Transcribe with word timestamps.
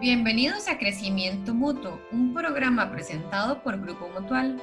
Bienvenidos 0.00 0.68
a 0.68 0.78
Crecimiento 0.78 1.54
Mutuo, 1.54 2.00
un 2.12 2.32
programa 2.32 2.88
presentado 2.88 3.64
por 3.64 3.80
Grupo 3.80 4.08
Mutual. 4.08 4.62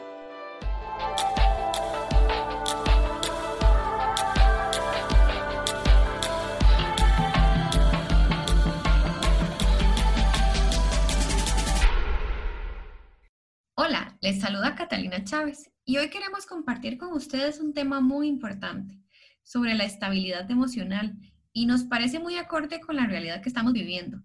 Hola, 13.74 14.18
les 14.22 14.40
saluda 14.40 14.76
Catalina 14.76 15.22
Chávez 15.26 15.70
y 15.84 15.98
hoy 15.98 16.10
queremos 16.10 16.46
compartir 16.46 16.98
con 16.98 17.12
ustedes 17.12 17.60
un 17.60 17.74
tema 17.74 18.00
muy 18.00 18.30
importante 18.30 19.02
sobre 19.44 19.74
la 19.74 19.84
estabilidad 19.84 20.50
emocional 20.50 21.18
y 21.52 21.66
nos 21.66 21.84
parece 21.84 22.20
muy 22.20 22.38
acorde 22.38 22.80
con 22.80 22.96
la 22.96 23.06
realidad 23.06 23.42
que 23.42 23.50
estamos 23.50 23.74
viviendo. 23.74 24.24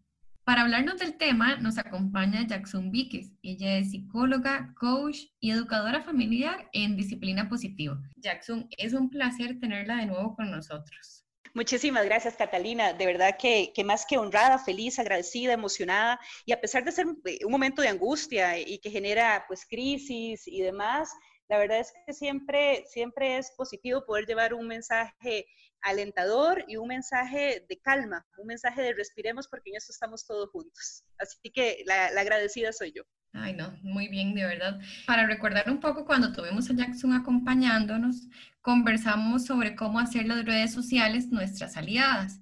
Para 0.50 0.62
hablarnos 0.62 0.98
del 0.98 1.16
tema 1.16 1.54
nos 1.58 1.78
acompaña 1.78 2.44
Jackson 2.44 2.90
Víquez. 2.90 3.30
Ella 3.40 3.78
es 3.78 3.92
psicóloga, 3.92 4.74
coach 4.76 5.18
y 5.38 5.52
educadora 5.52 6.02
familiar 6.02 6.68
en 6.72 6.96
disciplina 6.96 7.48
positiva. 7.48 7.96
Jackson, 8.16 8.66
es 8.76 8.92
un 8.92 9.10
placer 9.10 9.60
tenerla 9.60 9.98
de 9.98 10.06
nuevo 10.06 10.34
con 10.34 10.50
nosotros. 10.50 11.24
Muchísimas 11.54 12.04
gracias, 12.04 12.34
Catalina. 12.34 12.92
De 12.94 13.06
verdad 13.06 13.36
que, 13.38 13.72
más 13.84 14.04
que 14.04 14.18
honrada, 14.18 14.58
feliz, 14.58 14.98
agradecida, 14.98 15.52
emocionada. 15.52 16.18
Y 16.44 16.50
a 16.50 16.60
pesar 16.60 16.84
de 16.84 16.90
ser 16.90 17.06
un 17.06 17.22
momento 17.48 17.80
de 17.80 17.88
angustia 17.88 18.58
y 18.58 18.80
que 18.80 18.90
genera 18.90 19.44
pues 19.46 19.64
crisis 19.64 20.48
y 20.48 20.62
demás, 20.62 21.10
la 21.50 21.58
verdad 21.58 21.80
es 21.80 21.92
que 22.06 22.12
siempre, 22.12 22.84
siempre 22.86 23.36
es 23.36 23.50
positivo 23.56 24.06
poder 24.06 24.24
llevar 24.24 24.54
un 24.54 24.68
mensaje 24.68 25.46
alentador 25.82 26.64
y 26.68 26.76
un 26.76 26.86
mensaje 26.86 27.66
de 27.68 27.80
calma, 27.80 28.24
un 28.38 28.46
mensaje 28.46 28.80
de 28.82 28.94
respiremos 28.94 29.48
porque 29.48 29.70
en 29.70 29.76
eso 29.76 29.90
estamos 29.90 30.24
todos 30.24 30.48
juntos. 30.50 31.02
Así 31.18 31.50
que 31.52 31.82
la, 31.86 32.06
agradecida 32.20 32.72
soy 32.72 32.92
yo. 32.94 33.02
Ay, 33.32 33.54
no, 33.54 33.76
muy 33.82 34.06
bien, 34.06 34.32
de 34.32 34.44
verdad. 34.44 34.78
Para 35.08 35.26
recordar 35.26 35.68
un 35.68 35.80
poco, 35.80 36.04
cuando 36.04 36.32
tuvimos 36.32 36.70
a 36.70 36.74
Jackson 36.74 37.14
acompañándonos, 37.14 38.28
conversamos 38.60 39.44
sobre 39.44 39.74
cómo 39.74 39.98
hacer 39.98 40.26
las 40.26 40.44
redes 40.44 40.72
sociales 40.72 41.30
nuestras 41.30 41.76
aliadas. 41.76 42.40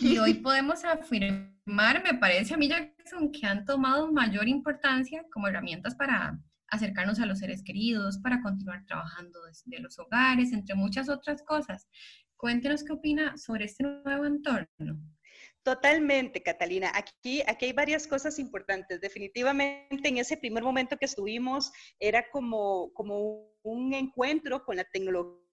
Y 0.00 0.16
hoy 0.16 0.34
podemos 0.34 0.84
afirmar, 0.84 2.02
me 2.02 2.14
parece 2.14 2.54
a 2.54 2.56
mí, 2.56 2.66
Jackson, 2.66 3.30
que 3.30 3.46
han 3.46 3.66
tomado 3.66 4.10
mayor 4.10 4.48
importancia 4.48 5.22
como 5.30 5.48
herramientas 5.48 5.94
para 5.94 6.38
acercarnos 6.70 7.20
a 7.20 7.26
los 7.26 7.38
seres 7.38 7.62
queridos, 7.62 8.18
para 8.18 8.42
continuar 8.42 8.84
trabajando 8.86 9.42
desde 9.44 9.80
los 9.80 9.98
hogares, 9.98 10.52
entre 10.52 10.74
muchas 10.74 11.08
otras 11.08 11.42
cosas. 11.42 11.88
Cuéntenos 12.36 12.84
qué 12.84 12.92
opina 12.92 13.36
sobre 13.36 13.64
este 13.64 13.84
nuevo 13.84 14.24
entorno. 14.24 15.00
Totalmente, 15.62 16.42
Catalina. 16.42 16.90
Aquí, 16.94 17.42
aquí 17.46 17.66
hay 17.66 17.72
varias 17.72 18.06
cosas 18.06 18.38
importantes. 18.38 19.00
Definitivamente 19.00 20.08
en 20.08 20.18
ese 20.18 20.36
primer 20.36 20.62
momento 20.62 20.96
que 20.96 21.04
estuvimos 21.04 21.72
era 21.98 22.24
como, 22.30 22.92
como 22.94 23.52
un 23.62 23.92
encuentro 23.92 24.64
con 24.64 24.76
la 24.76 24.84
tecnología 24.84 25.47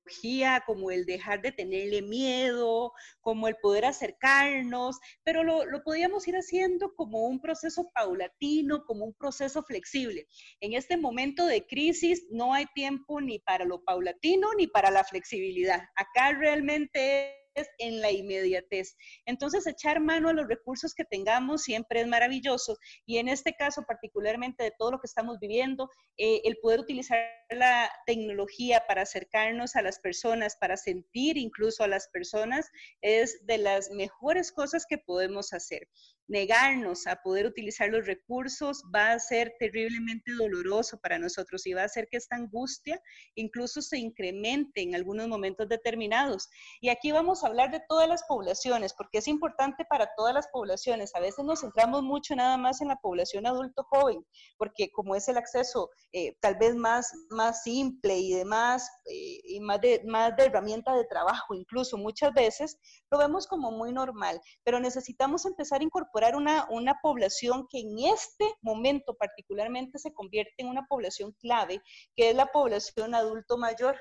como 0.66 0.92
el 0.92 1.06
dejar 1.06 1.42
de 1.42 1.52
tenerle 1.52 2.02
miedo, 2.02 2.92
como 3.22 3.48
el 3.48 3.56
poder 3.62 3.86
acercarnos, 3.86 5.00
pero 5.24 5.44
lo, 5.44 5.66
lo, 5.66 5.84
podíamos 5.84 6.28
ir 6.28 6.36
haciendo 6.36 6.94
como 6.96 7.28
un 7.28 7.40
proceso 7.42 7.90
paulatino, 7.94 8.86
como 8.86 9.06
un 9.06 9.14
proceso 9.14 9.64
flexible. 9.64 10.28
En 10.62 10.74
este 10.74 10.98
momento 10.98 11.46
de 11.46 11.66
crisis 11.66 12.26
no 12.30 12.54
hay 12.54 12.66
tiempo 12.74 13.22
ni 13.22 13.40
para 13.40 13.66
lo 13.66 13.84
paulatino 13.84 14.50
ni 14.58 14.68
para 14.68 14.92
la 14.92 15.04
flexibilidad. 15.04 15.82
Acá 15.96 16.34
realmente 16.34 17.45
en 17.78 18.02
la 18.02 18.12
inmediatez. 18.12 18.96
Entonces, 19.26 19.68
echar 19.68 20.00
mano 20.00 20.30
a 20.30 20.34
los 20.34 20.48
recursos 20.48 20.94
que 20.94 21.06
tengamos 21.06 21.64
siempre 21.64 22.02
es 22.02 22.08
maravilloso 22.08 22.78
y 23.06 23.18
en 23.18 23.28
este 23.28 23.54
caso 23.54 23.84
particularmente 23.88 24.64
de 24.64 24.74
todo 24.78 24.92
lo 24.92 25.00
que 25.00 25.08
estamos 25.08 25.40
viviendo, 25.40 25.90
eh, 26.18 26.42
el 26.46 26.58
poder 26.62 26.80
utilizar 26.80 27.20
la 27.50 27.92
tecnología 28.06 28.84
para 28.88 29.04
acercarnos 29.04 29.76
a 29.76 29.82
las 29.82 30.00
personas, 30.00 30.56
para 30.60 30.78
sentir 30.78 31.38
incluso 31.38 31.84
a 31.84 31.88
las 31.88 32.08
personas, 32.10 32.70
es 33.02 33.46
de 33.46 33.58
las 33.58 33.92
mejores 33.92 34.52
cosas 34.52 34.86
que 34.88 34.98
podemos 34.98 35.54
hacer. 35.54 35.88
Negarnos 36.28 37.06
a 37.08 37.18
poder 37.18 37.46
utilizar 37.46 37.90
los 37.90 38.06
recursos 38.06 38.84
va 38.94 39.12
a 39.12 39.20
ser 39.20 39.54
terriblemente 39.60 40.32
doloroso 40.32 40.98
para 41.00 41.20
nosotros 41.20 41.68
y 41.68 41.74
va 41.74 41.84
a 41.84 41.86
hacer 41.86 42.08
que 42.10 42.18
esta 42.18 42.36
angustia 42.36 43.00
incluso 43.36 43.82
se 43.82 43.98
incremente 43.98 44.82
en 44.82 44.96
algunos 44.96 45.28
momentos 45.28 45.70
determinados. 45.70 46.50
Y 46.82 46.90
aquí 46.90 47.12
vamos 47.12 47.44
a 47.44 47.48
hablar 47.48 47.72
de 47.72 47.82
todas 47.88 48.10
las 48.10 48.24
poblaciones, 48.28 48.94
porque 48.94 49.20
es 49.20 49.28
importante 49.28 49.86
para 49.86 50.10
todas 50.18 50.34
las 50.34 50.48
poblaciones. 50.48 51.14
A 51.14 51.20
veces 51.20 51.46
nos 51.46 51.62
centramos 51.62 52.02
mucho 52.02 52.36
nada 52.36 52.58
más 52.58 52.82
en 52.82 52.88
la 52.88 52.96
población 52.96 53.46
adulto 53.46 53.84
joven, 53.84 54.26
porque 54.58 54.90
como 54.92 55.16
es 55.16 55.28
el 55.28 55.38
acceso 55.38 55.90
eh, 56.12 56.36
tal 56.42 56.56
vez 56.56 56.76
más 56.76 57.14
más 57.30 57.64
simple 57.64 58.18
y 58.18 58.34
demás, 58.34 58.90
eh, 59.06 59.40
y 59.44 59.60
más 59.60 59.82
de, 59.82 60.02
más 60.06 60.36
de 60.36 60.46
herramienta 60.46 60.96
de 60.96 61.06
trabajo 61.06 61.54
incluso 61.54 61.98
muchas 61.98 62.34
veces, 62.34 62.78
lo 63.12 63.18
vemos 63.18 63.48
como 63.48 63.72
muy 63.72 63.92
normal, 63.92 64.40
pero 64.64 64.80
necesitamos 64.80 65.46
empezar 65.46 65.82
a 65.82 65.84
incorporar 65.84 66.15
una, 66.36 66.68
una 66.70 67.00
población 67.02 67.68
que 67.70 67.80
en 67.80 68.00
este 68.00 68.46
momento 68.62 69.16
particularmente 69.16 70.00
se 70.00 70.14
convierte 70.14 70.54
en 70.58 70.68
una 70.68 70.86
población 70.88 71.34
clave, 71.40 71.82
que 72.16 72.30
es 72.30 72.36
la 72.36 72.48
población 72.48 73.14
adulto 73.14 73.58
mayor. 73.58 73.98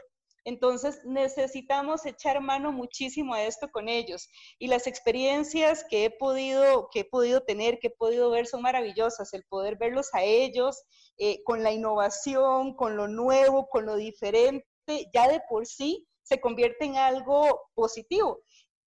Entonces 0.47 1.01
necesitamos 1.05 2.05
echar 2.05 2.41
mano 2.41 2.71
muchísimo 2.71 3.35
a 3.35 3.45
esto 3.45 3.69
con 3.71 3.89
ellos. 3.89 4.29
Y 4.59 4.69
las 4.69 4.87
experiencias 4.87 5.85
que 5.89 6.05
he 6.05 6.11
podido, 6.11 6.89
que 6.93 7.01
he 7.01 7.05
podido 7.05 7.41
tener, 7.41 7.79
que 7.79 7.87
he 7.87 7.97
podido 7.99 8.31
ver 8.31 8.47
son 8.47 8.63
maravillosas. 8.63 9.33
El 9.33 9.45
poder 9.45 9.77
verlos 9.79 10.11
a 10.13 10.23
ellos 10.23 10.85
eh, 11.17 11.43
con 11.45 11.63
la 11.63 11.73
innovación, 11.73 12.75
con 12.75 12.97
lo 12.97 13.09
nuevo, 13.09 13.69
con 13.69 13.87
lo 13.87 13.97
diferente, 13.97 14.67
ya 15.15 15.29
de 15.29 15.41
por 15.49 15.67
sí 15.67 16.07
se 16.23 16.41
convierte 16.41 16.85
en 16.85 16.97
algo 16.97 17.71
positivo. 17.75 18.41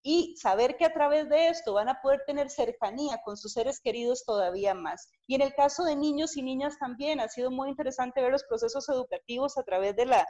Y 0.09 0.37
saber 0.37 0.77
que 0.77 0.85
a 0.85 0.93
través 0.93 1.29
de 1.29 1.49
esto 1.49 1.73
van 1.73 1.89
a 1.89 2.01
poder 2.01 2.23
tener 2.29 2.49
cercanía 2.49 3.21
con 3.25 3.37
sus 3.37 3.55
seres 3.55 3.81
queridos 3.81 4.25
todavía 4.25 4.73
más. 4.73 5.09
Y 5.27 5.35
en 5.35 5.41
el 5.41 5.53
caso 5.53 5.83
de 5.83 5.97
niños 5.97 6.37
y 6.37 6.45
niñas 6.45 6.79
también 6.79 7.19
ha 7.19 7.27
sido 7.29 7.51
muy 7.51 7.71
interesante 7.71 8.23
ver 8.23 8.31
los 8.31 8.45
procesos 8.45 8.89
educativos 8.89 9.59
a 9.59 9.65
través 9.65 9.97
de 9.97 10.07
la, 10.07 10.25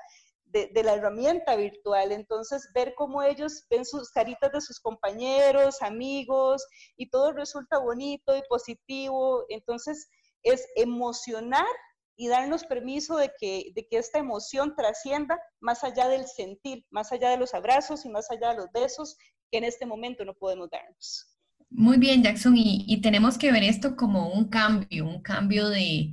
de, 0.47 0.83
la 0.83 0.95
herramienta 0.95 1.57
virtual. 1.57 2.13
Entonces, 2.13 2.71
ver 2.75 2.95
cómo 2.97 3.23
ellos 3.23 3.67
ven 3.69 3.85
sus 3.85 4.11
caritas 4.13 4.51
de 4.51 4.63
sus 4.63 4.81
compañeros, 4.81 5.83
amigos, 5.83 6.67
y 6.97 7.11
todo 7.11 7.33
resulta 7.33 7.77
bonito 7.77 8.35
y 8.35 8.41
positivo. 8.49 9.45
Entonces, 9.51 10.09
es 10.43 10.67
emocionar 10.77 11.67
y 12.17 12.29
darnos 12.29 12.65
permiso 12.65 13.17
de 13.17 13.31
que, 13.39 13.73
de 13.75 13.87
que 13.87 13.99
esta 13.99 14.19
emoción 14.19 14.75
trascienda 14.75 15.39
más 15.61 15.85
allá 15.85 16.09
del 16.09 16.27
sentir, 16.27 16.85
más 16.91 17.13
allá 17.13 17.31
de 17.31 17.37
los 17.37 17.55
abrazos 17.55 18.05
y 18.05 18.09
más 18.09 18.31
allá 18.31 18.51
de 18.51 18.57
los 18.57 18.73
besos 18.73 19.17
que 19.51 19.59
en 19.59 19.65
este 19.65 19.87
momento 19.87 20.25
no 20.25 20.35
podemos 20.35 20.71
darnos. 20.71 21.27
Muy 21.69 21.99
bien, 21.99 22.23
Jackson, 22.23 22.55
y 22.57 23.01
tenemos 23.01 23.37
que 23.37 23.53
ver 23.53 23.65
esto 23.65 23.97
como 23.97 24.33
un 24.33 24.49
cambio, 24.49 25.05
un 25.05 25.21
cambio 25.21 25.69
de, 25.69 26.13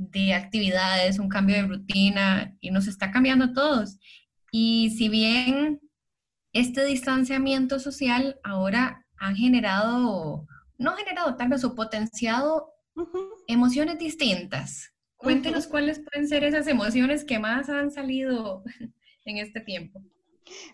de 0.00 0.32
actividades, 0.32 1.18
un 1.18 1.28
cambio 1.28 1.56
de 1.56 1.62
rutina 1.62 2.56
y 2.60 2.70
nos 2.70 2.86
está 2.86 3.10
cambiando 3.10 3.46
a 3.46 3.52
todos. 3.52 3.98
Y 4.50 4.90
si 4.96 5.10
bien 5.10 5.80
este 6.54 6.84
distanciamiento 6.86 7.78
social 7.78 8.40
ahora 8.42 9.06
ha 9.18 9.34
generado, 9.34 10.46
no 10.78 10.96
generado 10.96 11.36
tal 11.36 11.50
vez 11.50 11.64
o 11.64 11.74
potenciado 11.74 12.72
emociones 13.46 13.98
distintas. 13.98 14.94
Cuéntenos 15.20 15.66
cuáles 15.66 16.00
pueden 16.00 16.26
ser 16.26 16.44
esas 16.44 16.66
emociones 16.66 17.24
que 17.24 17.38
más 17.38 17.68
han 17.68 17.90
salido 17.90 18.64
en 19.24 19.36
este 19.36 19.60
tiempo. 19.60 20.02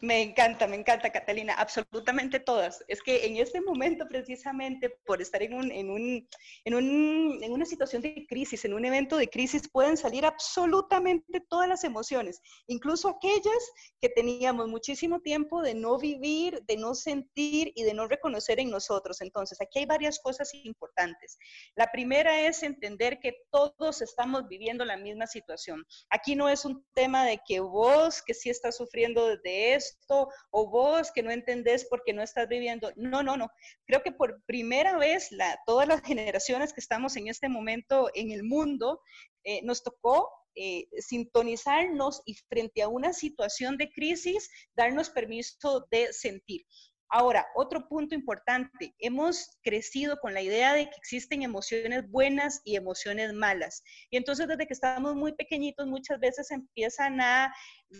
Me 0.00 0.22
encanta, 0.22 0.66
me 0.66 0.76
encanta, 0.76 1.10
Catalina, 1.10 1.54
absolutamente 1.54 2.40
todas. 2.40 2.84
Es 2.88 3.02
que 3.02 3.26
en 3.26 3.36
este 3.36 3.60
momento, 3.60 4.06
precisamente 4.08 4.90
por 5.04 5.20
estar 5.22 5.42
en, 5.42 5.54
un, 5.54 5.70
en, 5.70 5.90
un, 5.90 6.28
en, 6.64 6.74
un, 6.74 7.38
en, 7.42 7.52
una 7.52 7.64
situación 7.64 8.02
de 8.02 8.26
crisis, 8.28 8.64
en 8.64 8.74
un 8.74 8.84
evento 8.84 9.16
de 9.16 9.28
crisis, 9.28 9.68
pueden 9.68 9.96
salir 9.96 10.24
absolutamente 10.24 11.40
todas 11.48 11.68
las 11.68 11.84
emociones, 11.84 12.40
incluso 12.66 13.08
aquellas 13.08 13.72
que 14.00 14.08
teníamos 14.08 14.68
muchísimo 14.68 15.20
tiempo 15.20 15.62
de 15.62 15.74
no 15.74 15.98
vivir, 15.98 16.62
de 16.66 16.76
no 16.76 16.94
sentir 16.94 17.72
y 17.74 17.82
de 17.84 17.94
no 17.94 18.06
reconocer 18.06 18.60
en 18.60 18.70
nosotros. 18.70 19.20
Entonces, 19.20 19.60
aquí 19.60 19.80
hay 19.80 19.86
varias 19.86 20.18
cosas 20.20 20.52
importantes. 20.54 21.38
La 21.74 21.90
primera 21.90 22.46
es 22.46 22.62
entender 22.62 23.18
que 23.20 23.34
todos 23.50 24.02
estamos 24.02 24.48
viviendo 24.48 24.84
la 24.84 24.96
misma 24.96 25.26
situación. 25.26 25.84
Aquí 26.10 26.36
no 26.36 26.48
es 26.48 26.64
un 26.64 26.84
tema 26.94 27.24
de 27.24 27.40
que 27.46 27.60
vos, 27.60 28.22
que 28.22 28.34
sí 28.34 28.50
estás 28.50 28.76
sufriendo 28.76 29.26
esto, 29.74 30.28
o 30.50 30.70
vos 30.70 31.10
que 31.12 31.22
no 31.22 31.30
entendés 31.30 31.86
porque 31.88 32.12
no 32.12 32.22
estás 32.22 32.48
viviendo. 32.48 32.92
No, 32.96 33.22
no, 33.22 33.36
no. 33.36 33.50
Creo 33.86 34.02
que 34.02 34.12
por 34.12 34.42
primera 34.44 34.96
vez 34.98 35.30
todas 35.66 35.88
las 35.88 36.02
generaciones 36.02 36.72
que 36.72 36.80
estamos 36.80 37.16
en 37.16 37.28
este 37.28 37.48
momento 37.48 38.10
en 38.14 38.30
el 38.30 38.42
mundo, 38.44 39.00
eh, 39.44 39.60
nos 39.62 39.82
tocó 39.82 40.30
eh, 40.56 40.88
sintonizarnos 40.98 42.22
y 42.24 42.34
frente 42.48 42.82
a 42.82 42.88
una 42.88 43.12
situación 43.12 43.76
de 43.76 43.90
crisis, 43.90 44.48
darnos 44.74 45.10
permiso 45.10 45.86
de 45.90 46.12
sentir. 46.12 46.66
Ahora, 47.08 47.46
otro 47.54 47.88
punto 47.88 48.14
importante, 48.14 48.94
hemos 48.98 49.58
crecido 49.62 50.18
con 50.18 50.34
la 50.34 50.42
idea 50.42 50.74
de 50.74 50.86
que 50.86 50.96
existen 50.96 51.42
emociones 51.42 52.10
buenas 52.10 52.60
y 52.64 52.76
emociones 52.76 53.32
malas. 53.32 53.82
Y 54.10 54.16
entonces 54.16 54.48
desde 54.48 54.66
que 54.66 54.72
estamos 54.72 55.14
muy 55.14 55.32
pequeñitos 55.32 55.86
muchas 55.86 56.18
veces 56.18 56.50
empiezan 56.50 57.20
a 57.20 57.54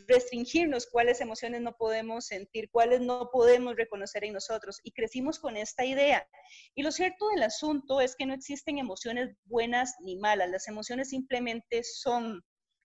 restringirnos 0.08 0.88
cuáles 0.91 1.20
emociones 1.20 1.61
no 1.61 1.76
podemos 1.76 2.26
sentir, 2.26 2.69
cuáles 2.70 3.00
no 3.00 3.31
podemos 3.32 3.76
reconocer 3.76 4.25
en 4.25 4.32
nosotros. 4.32 4.81
Y 4.82 4.91
crecimos 4.91 5.38
con 5.38 5.56
esta 5.56 5.85
idea. 5.85 6.29
Y 6.75 6.82
lo 6.82 6.91
cierto 6.91 7.29
del 7.29 7.44
asunto 7.44 8.00
es 8.00 8.17
que 8.17 8.26
no 8.26 8.35
existen 8.35 8.79
emociones 8.79 9.37
buenas 9.44 9.94
ni 10.00 10.17
malas. 10.17 10.50
Las 10.50 10.67
emociones 10.67 11.11
simplemente 11.11 11.85
son 11.85 12.43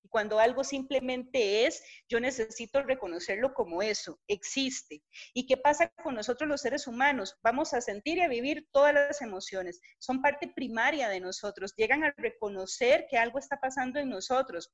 cuando 0.10 0.40
algo 0.40 0.64
simplemente 0.64 1.66
es, 1.66 1.84
yo 2.10 2.20
necesito 2.20 2.84
reconocerlo 2.84 3.54
como 3.54 3.82
eso, 3.82 4.20
existe. 4.28 5.04
¿Y 5.34 5.46
qué 5.46 5.58
pasa 5.58 5.90
con 6.04 6.16
nosotros 6.16 6.50
los 6.50 6.62
seres 6.62 6.88
humanos? 6.88 7.38
Vamos 7.44 7.74
a 7.74 7.82
sentir 7.82 8.18
y 8.18 8.22
a 8.22 8.28
vivir 8.28 8.68
todas 8.72 8.94
las 8.94 9.22
emociones, 9.22 9.80
son 10.00 10.22
parte 10.22 10.48
primaria 10.48 11.10
de 11.10 11.20
nosotros, 11.20 11.74
llegan 11.76 12.04
a 12.04 12.14
reconocer 12.18 13.06
que 13.10 13.18
algo 13.18 13.40
está 13.40 13.60
pasando 13.60 14.00
en 14.00 14.10
nosotros. 14.10 14.72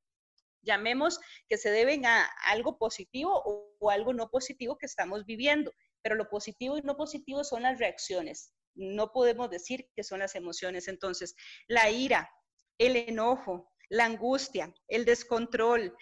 Llamemos 0.61 1.19
que 1.47 1.57
se 1.57 1.69
deben 1.69 2.05
a 2.05 2.25
algo 2.45 2.77
positivo 2.77 3.41
o, 3.45 3.75
o 3.79 3.89
algo 3.89 4.13
no 4.13 4.29
positivo 4.29 4.77
que 4.77 4.85
estamos 4.85 5.25
viviendo, 5.25 5.71
pero 6.01 6.15
lo 6.15 6.29
positivo 6.29 6.77
y 6.77 6.81
no 6.81 6.97
positivo 6.97 7.43
son 7.43 7.63
las 7.63 7.79
reacciones. 7.79 8.53
No 8.75 9.11
podemos 9.11 9.49
decir 9.49 9.89
que 9.95 10.03
son 10.03 10.19
las 10.19 10.35
emociones. 10.35 10.87
Entonces, 10.87 11.35
la 11.67 11.89
ira, 11.89 12.29
el 12.77 12.95
enojo, 12.95 13.71
la 13.89 14.05
angustia, 14.05 14.73
el 14.87 15.05
descontrol, 15.05 15.95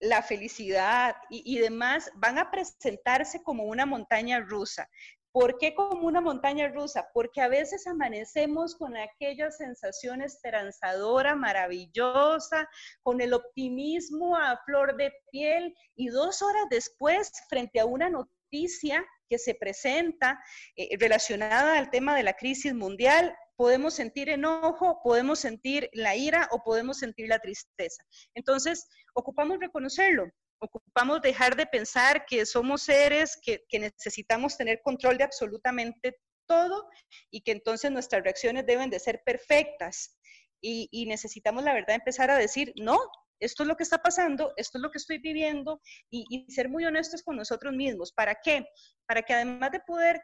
la 0.00 0.22
felicidad 0.22 1.16
y, 1.30 1.58
demás 1.58 2.10
van 2.16 2.38
a 2.38 2.50
presentarse 2.50 3.42
como 3.42 3.64
una 3.64 3.86
montaña 3.86 4.40
rusa. 4.40 4.88
¿Por 5.32 5.58
qué 5.58 5.74
como 5.74 6.06
una 6.06 6.20
montaña 6.20 6.68
rusa? 6.68 7.08
Porque 7.12 7.42
a 7.42 7.48
veces 7.48 7.86
amanecemos 7.86 8.74
con 8.74 8.96
aquella 8.96 9.50
sensación 9.50 10.22
esperanzadora, 10.22 11.34
maravillosa, 11.34 12.68
con 13.02 13.20
el 13.20 13.34
optimismo 13.34 14.36
a 14.36 14.58
flor 14.64 14.96
de 14.96 15.12
piel 15.30 15.74
y 15.94 16.08
dos 16.08 16.40
horas 16.40 16.64
después, 16.70 17.30
frente 17.50 17.80
a 17.80 17.86
una 17.86 18.08
noticia 18.08 19.04
que 19.28 19.38
se 19.38 19.54
presenta 19.54 20.42
eh, 20.76 20.96
relacionada 20.98 21.78
al 21.78 21.90
tema 21.90 22.16
de 22.16 22.22
la 22.22 22.34
crisis 22.34 22.72
mundial, 22.72 23.36
podemos 23.56 23.94
sentir 23.94 24.28
enojo, 24.28 25.00
podemos 25.02 25.38
sentir 25.38 25.88
la 25.92 26.14
ira 26.14 26.48
o 26.52 26.62
podemos 26.62 26.98
sentir 26.98 27.28
la 27.28 27.38
tristeza. 27.38 28.02
Entonces, 28.34 28.86
ocupamos 29.14 29.58
reconocerlo, 29.58 30.30
ocupamos 30.58 31.22
dejar 31.22 31.56
de 31.56 31.66
pensar 31.66 32.24
que 32.26 32.46
somos 32.46 32.82
seres 32.82 33.38
que, 33.42 33.64
necesitamos 33.72 34.56
tener 34.56 34.80
control 34.82 35.18
de 35.18 35.24
absolutamente 35.24 36.18
todo 36.46 36.88
y 37.30 37.40
que 37.42 37.52
entonces 37.52 37.90
nuestras 37.90 38.22
reacciones 38.22 38.66
deben 38.66 38.90
de 38.90 39.00
ser 39.00 39.22
perfectas. 39.24 40.16
Y, 40.62 41.06
necesitamos, 41.06 41.62
la 41.62 41.74
verdad, 41.74 41.94
empezar 41.94 42.28
a 42.28 42.36
decir, 42.36 42.72
no, 42.76 42.98
esto 43.38 43.62
es 43.62 43.68
lo 43.68 43.76
que 43.76 43.84
está 43.84 43.98
pasando, 43.98 44.52
esto 44.56 44.78
es 44.78 44.82
lo 44.82 44.90
que 44.90 44.98
estoy 44.98 45.18
viviendo 45.18 45.80
y, 46.10 46.24
y, 46.28 46.50
ser 46.50 46.68
muy 46.68 46.84
honestos 46.84 47.22
con 47.22 47.36
nosotros 47.36 47.72
mismos. 47.72 48.12
¿Para 48.12 48.34
qué? 48.42 48.66
Para 49.06 49.22
que 49.22 49.34
además 49.34 49.70
de 49.70 49.80
poder 49.80 50.20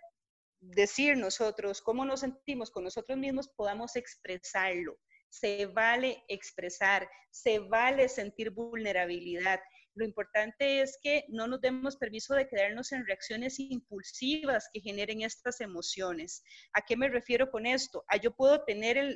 decir 0.62 1.16
nosotros 1.16 1.82
cómo 1.82 2.04
nos 2.04 2.20
sentimos 2.20 2.70
con 2.70 2.84
nosotros 2.84 3.18
mismos, 3.18 3.48
podamos 3.48 3.96
expresarlo. 3.96 4.96
Se 5.28 5.66
vale 5.66 6.22
expresar, 6.28 7.08
se 7.30 7.58
vale 7.58 8.08
sentir 8.08 8.50
vulnerabilidad. 8.50 9.60
Lo 9.94 10.04
importante 10.04 10.80
es 10.80 10.98
que 11.02 11.24
no 11.28 11.46
nos 11.46 11.60
demos 11.60 11.96
permiso 11.96 12.34
de 12.34 12.48
quedarnos 12.48 12.92
en 12.92 13.06
reacciones 13.06 13.58
impulsivas 13.58 14.68
que 14.72 14.80
generen 14.80 15.22
estas 15.22 15.60
emociones. 15.60 16.42
¿A 16.72 16.82
qué 16.82 16.96
me 16.96 17.08
refiero 17.08 17.50
con 17.50 17.66
esto? 17.66 18.04
A 18.08 18.16
yo 18.16 18.34
puedo 18.34 18.64
tener 18.64 19.14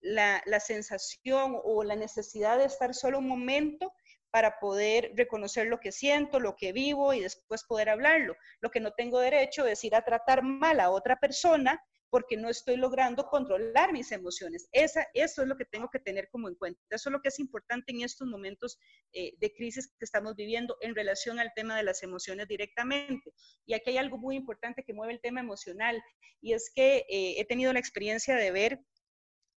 la, 0.00 0.42
la 0.44 0.60
sensación 0.60 1.58
o 1.64 1.82
la 1.82 1.96
necesidad 1.96 2.58
de 2.58 2.66
estar 2.66 2.94
solo 2.94 3.18
un 3.18 3.28
momento 3.28 3.92
para 4.30 4.58
poder 4.58 5.12
reconocer 5.14 5.66
lo 5.66 5.80
que 5.80 5.92
siento, 5.92 6.40
lo 6.40 6.56
que 6.56 6.72
vivo 6.72 7.14
y 7.14 7.20
después 7.20 7.64
poder 7.64 7.88
hablarlo. 7.88 8.36
Lo 8.60 8.70
que 8.70 8.80
no 8.80 8.92
tengo 8.92 9.20
derecho 9.20 9.66
es 9.66 9.82
ir 9.84 9.94
a 9.94 10.04
tratar 10.04 10.42
mal 10.42 10.80
a 10.80 10.90
otra 10.90 11.16
persona 11.16 11.82
porque 12.10 12.36
no 12.36 12.48
estoy 12.48 12.76
logrando 12.76 13.26
controlar 13.26 13.92
mis 13.92 14.12
emociones. 14.12 14.68
Esa, 14.72 15.06
eso 15.14 15.42
es 15.42 15.48
lo 15.48 15.56
que 15.56 15.64
tengo 15.66 15.88
que 15.90 15.98
tener 15.98 16.28
como 16.30 16.48
en 16.48 16.54
cuenta. 16.54 16.80
Eso 16.90 17.10
es 17.10 17.12
lo 17.12 17.20
que 17.20 17.28
es 17.28 17.38
importante 17.38 17.92
en 17.92 18.02
estos 18.02 18.26
momentos 18.26 18.78
eh, 19.12 19.34
de 19.38 19.52
crisis 19.52 19.88
que 19.88 20.04
estamos 20.04 20.34
viviendo 20.34 20.76
en 20.80 20.94
relación 20.94 21.38
al 21.38 21.52
tema 21.54 21.76
de 21.76 21.82
las 21.82 22.02
emociones 22.02 22.48
directamente. 22.48 23.32
Y 23.66 23.74
aquí 23.74 23.90
hay 23.90 23.98
algo 23.98 24.18
muy 24.18 24.36
importante 24.36 24.84
que 24.84 24.94
mueve 24.94 25.12
el 25.14 25.20
tema 25.20 25.40
emocional 25.40 26.02
y 26.40 26.54
es 26.54 26.70
que 26.74 27.04
eh, 27.08 27.34
he 27.38 27.44
tenido 27.44 27.72
la 27.72 27.80
experiencia 27.80 28.36
de 28.36 28.50
ver 28.52 28.80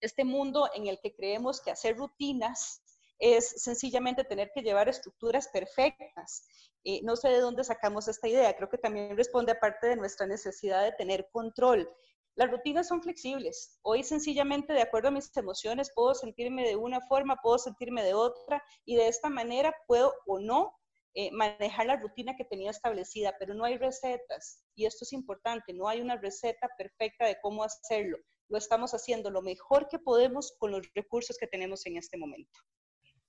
este 0.02 0.24
mundo 0.24 0.70
en 0.74 0.88
el 0.88 1.00
que 1.02 1.14
creemos 1.14 1.62
que 1.62 1.72
hacer 1.72 1.98
rutinas 1.98 2.82
es 3.20 3.62
sencillamente 3.62 4.24
tener 4.24 4.52
que 4.54 4.62
llevar 4.62 4.90
estructuras 4.90 5.50
perfectas. 5.50 6.48
Eh, 6.84 7.02
no 7.04 7.16
sé 7.16 7.30
de 7.30 7.42
dónde 7.42 7.64
sacamos 7.64 8.08
esta 8.08 8.28
idea, 8.28 8.56
creo 8.56 8.70
que 8.70 8.78
también 8.78 9.16
responde 9.18 9.52
a 9.52 9.60
parte 9.60 9.88
de 9.88 9.98
nuestra 9.98 10.26
necesidad 10.26 10.84
de 10.84 10.94
tener 10.94 11.28
control. 11.32 11.90
Las 12.36 12.52
rutinas 12.52 12.88
son 12.88 13.04
flexibles. 13.04 13.78
Hoy 13.82 14.02
sencillamente, 14.02 14.72
de 14.72 14.82
acuerdo 14.82 15.10
a 15.10 15.12
mis 15.12 15.36
emociones, 15.36 15.92
puedo 15.94 16.16
sentirme 16.16 16.66
de 16.66 16.78
una 16.78 17.02
forma, 17.02 17.36
puedo 17.44 17.58
sentirme 17.58 18.02
de 18.02 18.14
otra, 18.14 18.64
y 18.86 18.96
de 18.96 19.10
esta 19.10 19.30
manera 19.30 19.76
puedo 19.88 20.14
o 20.26 20.40
no 20.40 20.74
eh, 21.16 21.32
manejar 21.32 21.88
la 21.88 21.98
rutina 21.98 22.38
que 22.38 22.46
tenía 22.46 22.72
establecida, 22.72 23.36
pero 23.40 23.54
no 23.54 23.66
hay 23.66 23.78
recetas. 23.78 24.64
Y 24.76 24.86
esto 24.86 25.04
es 25.04 25.12
importante, 25.12 25.74
no 25.74 25.90
hay 25.90 26.00
una 26.00 26.16
receta 26.16 26.70
perfecta 26.78 27.26
de 27.26 27.38
cómo 27.42 27.64
hacerlo. 27.64 28.18
Lo 28.48 28.58
estamos 28.58 28.94
haciendo 28.94 29.30
lo 29.30 29.42
mejor 29.42 29.90
que 29.90 30.00
podemos 30.00 30.56
con 30.60 30.72
los 30.72 30.88
recursos 30.96 31.38
que 31.38 31.48
tenemos 31.48 31.86
en 31.88 31.98
este 31.98 32.18
momento. 32.18 32.58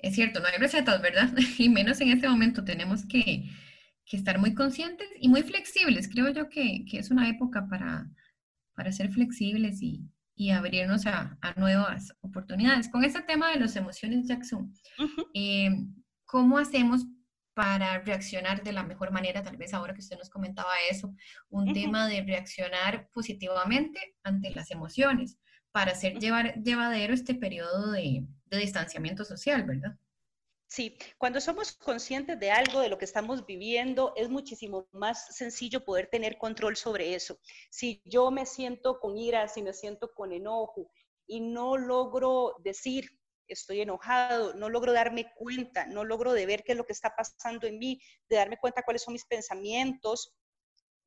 Es 0.02 0.14
cierto, 0.14 0.40
no 0.40 0.46
hay 0.46 0.58
recetas, 0.58 1.00
¿verdad? 1.00 1.30
Y 1.58 1.68
menos 1.68 2.00
en 2.00 2.10
este 2.10 2.28
momento 2.28 2.64
tenemos 2.64 3.04
que, 3.06 3.44
estar 4.12 4.40
muy 4.40 4.54
conscientes 4.54 5.06
y 5.20 5.28
muy 5.28 5.44
flexibles. 5.44 6.08
Creo 6.08 6.30
yo 6.30 6.48
que, 6.48 6.84
es 6.92 7.12
una 7.12 7.28
época 7.28 7.68
para, 7.68 8.10
para 8.74 8.90
ser 8.90 9.12
flexibles 9.12 9.80
y, 9.82 10.10
abrirnos 10.50 11.06
a, 11.06 11.38
nuevas 11.56 12.12
oportunidades. 12.22 12.88
Con 12.88 13.04
este 13.04 13.20
tema 13.20 13.50
de 13.50 13.60
las 13.60 13.76
emociones, 13.76 14.26
Jackson, 14.26 14.72
eh, 15.34 15.70
¿cómo 16.24 16.58
hacemos 16.58 17.06
para 17.54 17.98
reaccionar 17.98 18.62
de 18.64 18.72
la 18.72 18.82
mejor 18.82 19.12
manera? 19.12 19.42
Tal 19.42 19.58
vez 19.58 19.74
ahora 19.74 19.92
que 19.92 20.00
usted 20.00 20.16
nos 20.16 20.30
comentaba 20.30 20.72
eso, 20.90 21.14
un 21.50 21.72
tema 21.74 22.08
de 22.08 22.22
reaccionar 22.22 23.08
positivamente 23.12 24.00
ante 24.24 24.50
las 24.50 24.70
emociones 24.70 25.38
para 25.72 25.92
hacer 25.92 26.18
llevar, 26.18 26.54
llevadero 26.62 27.12
este 27.12 27.34
periodo 27.34 27.92
de, 27.92 28.24
de 28.50 28.58
distanciamiento 28.58 29.24
social, 29.24 29.64
¿verdad? 29.64 29.96
Sí, 30.66 30.96
cuando 31.18 31.40
somos 31.40 31.72
conscientes 31.72 32.38
de 32.38 32.52
algo, 32.52 32.80
de 32.80 32.88
lo 32.88 32.96
que 32.96 33.04
estamos 33.04 33.44
viviendo, 33.44 34.12
es 34.14 34.28
muchísimo 34.28 34.86
más 34.92 35.34
sencillo 35.34 35.84
poder 35.84 36.06
tener 36.06 36.38
control 36.38 36.76
sobre 36.76 37.14
eso. 37.14 37.40
Si 37.70 38.00
yo 38.04 38.30
me 38.30 38.46
siento 38.46 39.00
con 39.00 39.18
ira, 39.18 39.48
si 39.48 39.62
me 39.62 39.72
siento 39.72 40.12
con 40.14 40.32
enojo 40.32 40.88
y 41.26 41.40
no 41.40 41.76
logro 41.76 42.54
decir, 42.62 43.10
estoy 43.48 43.80
enojado, 43.80 44.54
no 44.54 44.68
logro 44.68 44.92
darme 44.92 45.32
cuenta, 45.34 45.86
no 45.86 46.04
logro 46.04 46.32
de 46.32 46.46
ver 46.46 46.62
qué 46.62 46.72
es 46.72 46.78
lo 46.78 46.86
que 46.86 46.92
está 46.92 47.16
pasando 47.16 47.66
en 47.66 47.78
mí, 47.80 48.00
de 48.28 48.36
darme 48.36 48.56
cuenta 48.56 48.84
cuáles 48.84 49.02
son 49.02 49.12
mis 49.12 49.26
pensamientos, 49.26 50.36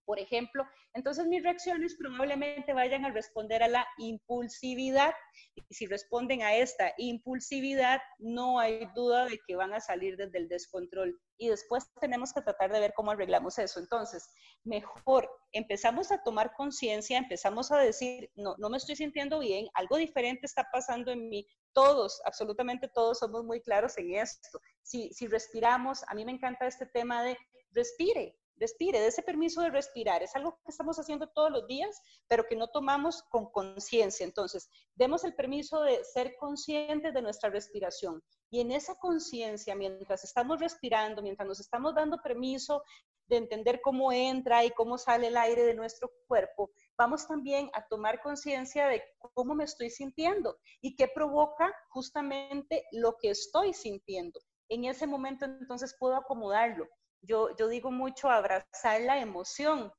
por 0.05 0.19
ejemplo, 0.19 0.65
entonces 0.93 1.25
mis 1.27 1.43
reacciones 1.43 1.95
probablemente 1.95 2.73
vayan 2.73 3.05
a 3.05 3.11
responder 3.11 3.63
a 3.63 3.67
la 3.67 3.87
impulsividad. 3.97 5.13
Y 5.55 5.63
si 5.73 5.87
responden 5.87 6.41
a 6.41 6.55
esta 6.55 6.93
impulsividad, 6.97 8.01
no 8.19 8.59
hay 8.59 8.87
duda 8.95 9.25
de 9.25 9.39
que 9.47 9.55
van 9.55 9.73
a 9.73 9.79
salir 9.79 10.17
desde 10.17 10.37
el 10.37 10.47
descontrol. 10.47 11.19
Y 11.37 11.49
después 11.49 11.85
tenemos 11.99 12.33
que 12.33 12.41
tratar 12.41 12.71
de 12.71 12.79
ver 12.79 12.93
cómo 12.95 13.11
arreglamos 13.11 13.57
eso. 13.59 13.79
Entonces, 13.79 14.29
mejor 14.63 15.29
empezamos 15.51 16.11
a 16.11 16.21
tomar 16.23 16.53
conciencia, 16.55 17.17
empezamos 17.17 17.71
a 17.71 17.77
decir, 17.77 18.29
no, 18.35 18.55
no 18.57 18.69
me 18.69 18.77
estoy 18.77 18.95
sintiendo 18.95 19.39
bien, 19.39 19.67
algo 19.73 19.97
diferente 19.97 20.45
está 20.45 20.67
pasando 20.71 21.11
en 21.11 21.29
mí. 21.29 21.47
Todos, 21.73 22.21
absolutamente 22.25 22.87
todos 22.87 23.19
somos 23.19 23.43
muy 23.43 23.61
claros 23.61 23.97
en 23.97 24.15
esto. 24.15 24.59
Si, 24.83 25.11
si 25.13 25.27
respiramos, 25.27 26.03
a 26.07 26.13
mí 26.13 26.23
me 26.23 26.31
encanta 26.31 26.67
este 26.67 26.85
tema 26.85 27.23
de 27.23 27.37
respire, 27.71 28.37
respire, 28.57 28.99
de 28.99 29.07
ese 29.07 29.21
permiso 29.21 29.61
de 29.61 29.69
respirar. 29.69 30.23
Es 30.23 30.35
algo 30.35 30.59
que 30.63 30.71
estamos 30.71 30.97
haciendo 30.99 31.27
todos 31.27 31.51
los 31.51 31.67
días, 31.67 32.01
pero 32.27 32.45
que 32.45 32.55
no 32.55 32.67
tomamos 32.67 33.23
con 33.23 33.51
conciencia. 33.51 34.25
Entonces, 34.25 34.69
demos 34.95 35.23
el 35.23 35.35
permiso 35.35 35.81
de 35.81 36.03
ser 36.03 36.35
conscientes 36.37 37.13
de 37.13 37.21
nuestra 37.21 37.49
respiración. 37.49 38.23
Y 38.49 38.61
en 38.61 38.71
esa 38.71 38.95
conciencia, 38.95 39.75
mientras 39.75 40.23
estamos 40.23 40.59
respirando, 40.59 41.21
mientras 41.21 41.47
nos 41.47 41.59
estamos 41.59 41.95
dando 41.95 42.21
permiso 42.21 42.83
de 43.27 43.37
entender 43.37 43.81
cómo 43.81 44.11
entra 44.11 44.63
y 44.63 44.71
cómo 44.71 44.97
sale 44.97 45.27
el 45.27 45.37
aire 45.37 45.63
de 45.63 45.73
nuestro 45.73 46.11
cuerpo, 46.27 46.71
vamos 46.97 47.27
también 47.27 47.69
a 47.73 47.87
tomar 47.87 48.21
conciencia 48.21 48.87
de 48.87 49.01
cómo 49.33 49.55
me 49.55 49.63
estoy 49.63 49.89
sintiendo 49.89 50.57
y 50.81 50.95
qué 50.95 51.07
provoca 51.07 51.73
justamente 51.89 52.85
lo 52.91 53.17
que 53.17 53.29
estoy 53.29 53.73
sintiendo. 53.73 54.39
En 54.69 54.85
ese 54.85 55.07
momento 55.07 55.45
entonces 55.45 55.95
puedo 55.97 56.15
acomodarlo 56.15 56.87
yo, 57.23 57.49
digo 57.69 57.91
mucho 57.91 58.29
abrazar 58.29 59.01
la 59.01 59.19
emoción. 59.19 59.91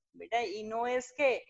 Y 0.52 0.64
no 0.64 0.86
es 0.86 1.12
que 1.16 1.44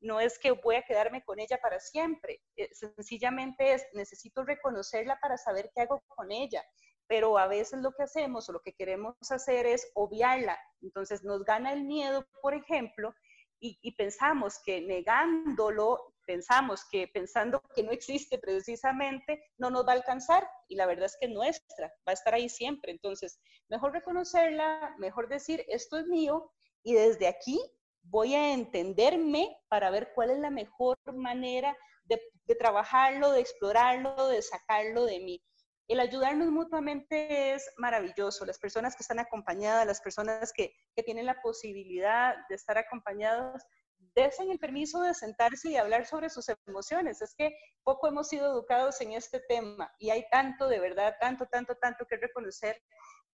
no 0.00 0.20
es 0.20 0.38
que 0.38 0.52
voy 0.52 0.76
a 0.76 0.82
quedarme 0.82 1.24
con 1.24 1.40
ella 1.40 1.58
para 1.62 1.80
siempre, 1.80 2.42
eh, 2.56 2.68
sencillamente 2.74 3.72
es 3.72 3.86
necesito 3.94 4.44
reconocerla 4.44 5.18
para 5.18 5.38
saber 5.38 5.70
qué 5.74 5.80
hago 5.80 6.02
con 6.08 6.30
ella, 6.30 6.62
pero 7.06 7.38
a 7.38 7.46
veces 7.46 7.80
lo 7.80 7.90
que 7.92 8.02
hacemos 8.02 8.46
o 8.48 8.52
lo 8.52 8.60
que 8.60 8.74
queremos 8.74 9.16
hacer 9.30 9.64
es 9.64 9.90
obviarla, 9.94 10.58
entonces 10.82 11.24
nos 11.24 11.42
gana 11.44 11.72
el 11.72 11.84
miedo, 11.84 12.26
por 12.42 12.52
ejemplo, 12.52 13.14
y, 13.60 13.92
pensamos 13.92 14.60
que 14.62 14.82
negándolo, 14.82 16.13
pensamos 16.26 16.84
que 16.90 17.08
pensando 17.08 17.62
que 17.74 17.82
no 17.82 17.92
existe 17.92 18.38
precisamente, 18.38 19.42
no 19.58 19.70
nos 19.70 19.86
va 19.86 19.92
a 19.92 19.96
alcanzar 19.96 20.48
y 20.68 20.76
la 20.76 20.86
verdad 20.86 21.06
es 21.06 21.16
que 21.20 21.28
nuestra, 21.28 21.88
va 22.06 22.10
a 22.10 22.12
estar 22.12 22.34
ahí 22.34 22.48
siempre. 22.48 22.92
Entonces, 22.92 23.40
mejor 23.68 23.92
reconocerla, 23.92 24.94
mejor 24.98 25.28
decir, 25.28 25.64
esto 25.68 25.98
es 25.98 26.06
mío 26.06 26.50
y 26.82 26.94
desde 26.94 27.26
aquí 27.26 27.60
voy 28.02 28.34
a 28.34 28.52
entenderme 28.52 29.56
para 29.68 29.90
ver 29.90 30.12
cuál 30.14 30.30
es 30.30 30.38
la 30.38 30.50
mejor 30.50 30.96
manera 31.12 31.76
de, 32.04 32.20
trabajarlo, 32.58 33.30
de 33.30 33.40
explorarlo, 33.40 34.28
de 34.28 34.42
sacarlo 34.42 35.04
de 35.04 35.20
mí. 35.20 35.42
El 35.88 36.00
ayudarnos 36.00 36.48
mutuamente 36.48 37.54
es 37.54 37.70
maravilloso. 37.76 38.46
Las 38.46 38.58
personas 38.58 38.96
que 38.96 39.02
están 39.02 39.18
acompañadas, 39.18 39.86
las 39.86 40.00
personas 40.00 40.52
que, 40.52 40.74
que 40.94 41.02
tienen 41.02 41.26
la 41.26 41.40
posibilidad 41.42 42.36
de 42.48 42.54
estar 42.54 42.78
acompañadas, 42.78 43.66
desen 44.14 44.50
el 44.50 44.58
permiso 44.58 45.02
de 45.02 45.14
sentarse 45.14 45.70
y 45.70 45.76
hablar 45.76 46.06
sobre 46.06 46.30
sus 46.30 46.46
emociones. 46.66 47.20
Es 47.22 47.34
que 47.34 47.56
poco 47.82 48.08
hemos 48.08 48.28
sido 48.28 48.50
educados 48.52 49.00
en 49.00 49.12
este 49.12 49.40
tema 49.40 49.92
y 49.98 50.10
hay 50.10 50.24
tanto, 50.30 50.68
de 50.68 50.80
verdad, 50.80 51.14
tanto, 51.20 51.46
tanto, 51.46 51.74
tanto 51.76 52.06
que 52.06 52.16
reconocer 52.16 52.80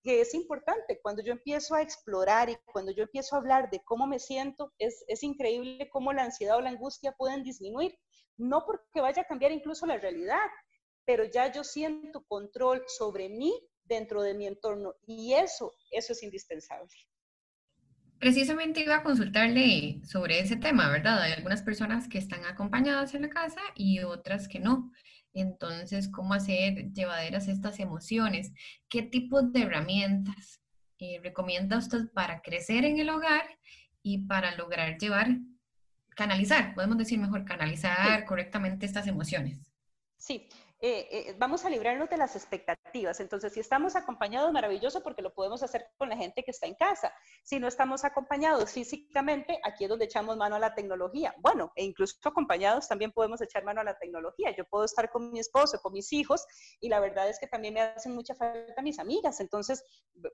que 0.03 0.21
es 0.21 0.35
importante. 0.35 1.01
Cuando 1.03 1.23
yo 1.23 1.33
empiezo 1.33 1.75
a 1.75 1.83
explorar 1.83 2.49
y 2.49 2.57
cuando 2.73 2.93
yo 2.93 3.03
empiezo 3.03 3.37
a 3.37 3.39
hablar 3.39 3.71
de 3.71 3.81
cómo 3.85 4.07
me 4.07 4.19
siento, 4.19 4.73
es, 4.79 5.05
es 5.09 5.23
increíble 5.23 5.89
cómo 5.91 6.13
la 6.13 6.25
ansiedad 6.25 6.57
o 6.57 6.61
la 6.61 6.71
angustia 6.71 7.13
pueden 7.13 7.43
disminuir. 7.43 7.99
No 8.37 8.65
porque 8.65 9.01
vaya 9.01 9.23
a 9.23 9.27
cambiar 9.27 9.53
incluso 9.53 9.85
la 9.85 9.99
realidad, 9.99 10.49
pero 11.05 11.25
ya 11.25 11.53
yo 11.53 11.65
siento 11.65 12.25
control 12.27 12.85
sobre 12.87 13.29
mí 13.29 13.53
dentro 13.85 14.23
de 14.23 14.35
mi 14.35 14.47
entorno 14.47 14.95
y 15.07 15.35
eso, 15.35 15.73
eso 15.91 16.13
es 16.13 16.23
indispensable. 16.23 16.95
Precisamente 18.21 18.83
iba 18.83 18.97
a 18.97 19.03
consultarle 19.03 20.03
sobre 20.05 20.41
ese 20.41 20.57
tema, 20.57 20.91
¿verdad? 20.91 21.23
Hay 21.23 21.33
algunas 21.33 21.63
personas 21.63 22.07
que 22.07 22.19
están 22.19 22.45
acompañadas 22.45 23.15
en 23.15 23.23
la 23.23 23.31
casa 23.31 23.63
y 23.75 24.01
otras 24.01 24.47
que 24.47 24.61
no. 24.61 24.93
Entonces, 25.33 26.07
¿cómo 26.07 26.35
hacer 26.35 26.93
llevaderas 26.93 27.49
estas 27.49 27.81
emociones? 27.81 28.53
¿Qué 28.91 29.03
tipo 29.03 29.41
de 29.41 29.63
herramientas 29.63 30.61
eh, 30.99 31.19
recomienda 31.23 31.79
usted 31.79 32.13
para 32.13 32.43
crecer 32.43 32.85
en 32.85 32.99
el 32.99 33.09
hogar 33.09 33.59
y 34.03 34.27
para 34.27 34.55
lograr 34.55 34.99
llevar, 34.99 35.39
canalizar, 36.11 36.75
podemos 36.75 36.99
decir 36.99 37.19
mejor, 37.19 37.47
canalizar 37.47 38.27
correctamente 38.27 38.85
estas 38.85 39.07
emociones? 39.07 39.73
Sí, 40.19 40.47
eh, 40.83 41.09
eh, 41.11 41.35
vamos 41.39 41.65
a 41.65 41.71
librarnos 41.71 42.09
de 42.09 42.17
las 42.17 42.35
expectativas. 42.37 43.21
Entonces, 43.21 43.53
si 43.53 43.61
estamos 43.61 43.97
acompañados, 43.97 44.51
maravilloso, 44.53 45.03
porque 45.03 45.21
lo 45.21 45.35
podemos 45.35 45.63
hacer 45.63 45.91
con 45.99 46.09
la 46.09 46.17
gente 46.17 46.43
que 46.43 46.51
está 46.51 46.67
en 46.67 46.75
casa. 46.75 47.13
Si 47.43 47.61
no 47.61 47.69
estamos 47.69 48.05
acompañados 48.05 48.73
físicamente, 48.73 49.61
aquí 49.63 49.85
es 49.85 49.91
donde 49.91 50.07
echamos 50.07 50.39
mano 50.39 50.57
a 50.57 50.59
la 50.59 50.75
tecnología. 50.75 51.35
Bueno, 51.39 51.71
e 51.77 51.85
incluso 51.85 52.17
acompañados 52.25 52.89
también 52.89 53.13
podemos 53.13 53.43
echar 53.43 53.63
mano 53.63 53.83
a 53.83 53.85
la 53.85 53.99
tecnología. 53.99 54.55
Yo 54.57 54.65
puedo 54.65 54.85
estar 54.85 55.11
con 55.11 55.31
mi 55.31 55.41
esposo, 55.41 55.79
con 55.83 55.93
mis 55.93 56.13
hijos, 56.13 56.47
y 56.81 56.89
la 56.89 57.01
verdad 57.01 57.29
es 57.29 57.39
que 57.39 57.47
también 57.47 57.75
me 57.75 57.81
hacen 57.83 58.15
mucha 58.15 58.35
falta 58.35 58.81
mis 58.81 58.99
amigas. 58.99 59.41
Entonces, 59.41 59.85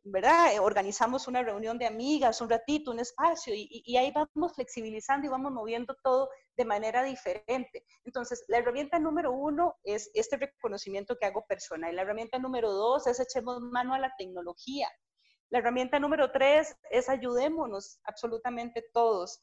¿verdad? 0.04 0.54
Eh, 0.54 0.60
organizamos 0.60 1.26
una 1.26 1.42
reunión 1.42 1.76
de 1.76 1.86
amigas, 1.86 2.40
un 2.40 2.50
ratito, 2.50 2.92
un 2.92 3.00
espacio, 3.00 3.52
y, 3.52 3.82
y 3.84 3.96
ahí 3.96 4.12
vamos 4.12 4.54
flexibilizando 4.54 5.26
y 5.26 5.30
vamos 5.30 5.50
moviendo 5.50 5.96
todo 6.02 6.30
de 6.56 6.64
manera 6.64 7.02
diferente. 7.02 7.84
Entonces, 8.04 8.44
la 8.48 8.58
herramienta 8.58 8.98
número 8.98 9.32
uno 9.32 9.76
es 9.84 10.10
este 10.14 10.36
reconocimiento 10.36 11.16
que 11.18 11.26
hago 11.26 11.44
personal. 11.46 11.94
La 11.94 12.02
herramienta 12.02 12.38
número 12.38 12.72
dos 12.72 13.06
es 13.06 13.20
echemos 13.20 13.60
mano 13.60 13.94
a 13.94 13.98
la 13.98 14.12
tecnología. 14.16 14.88
La 15.50 15.58
herramienta 15.58 15.98
número 15.98 16.32
tres 16.32 16.76
es 16.90 17.08
ayudémonos 17.08 18.00
absolutamente 18.04 18.84
todos. 18.92 19.40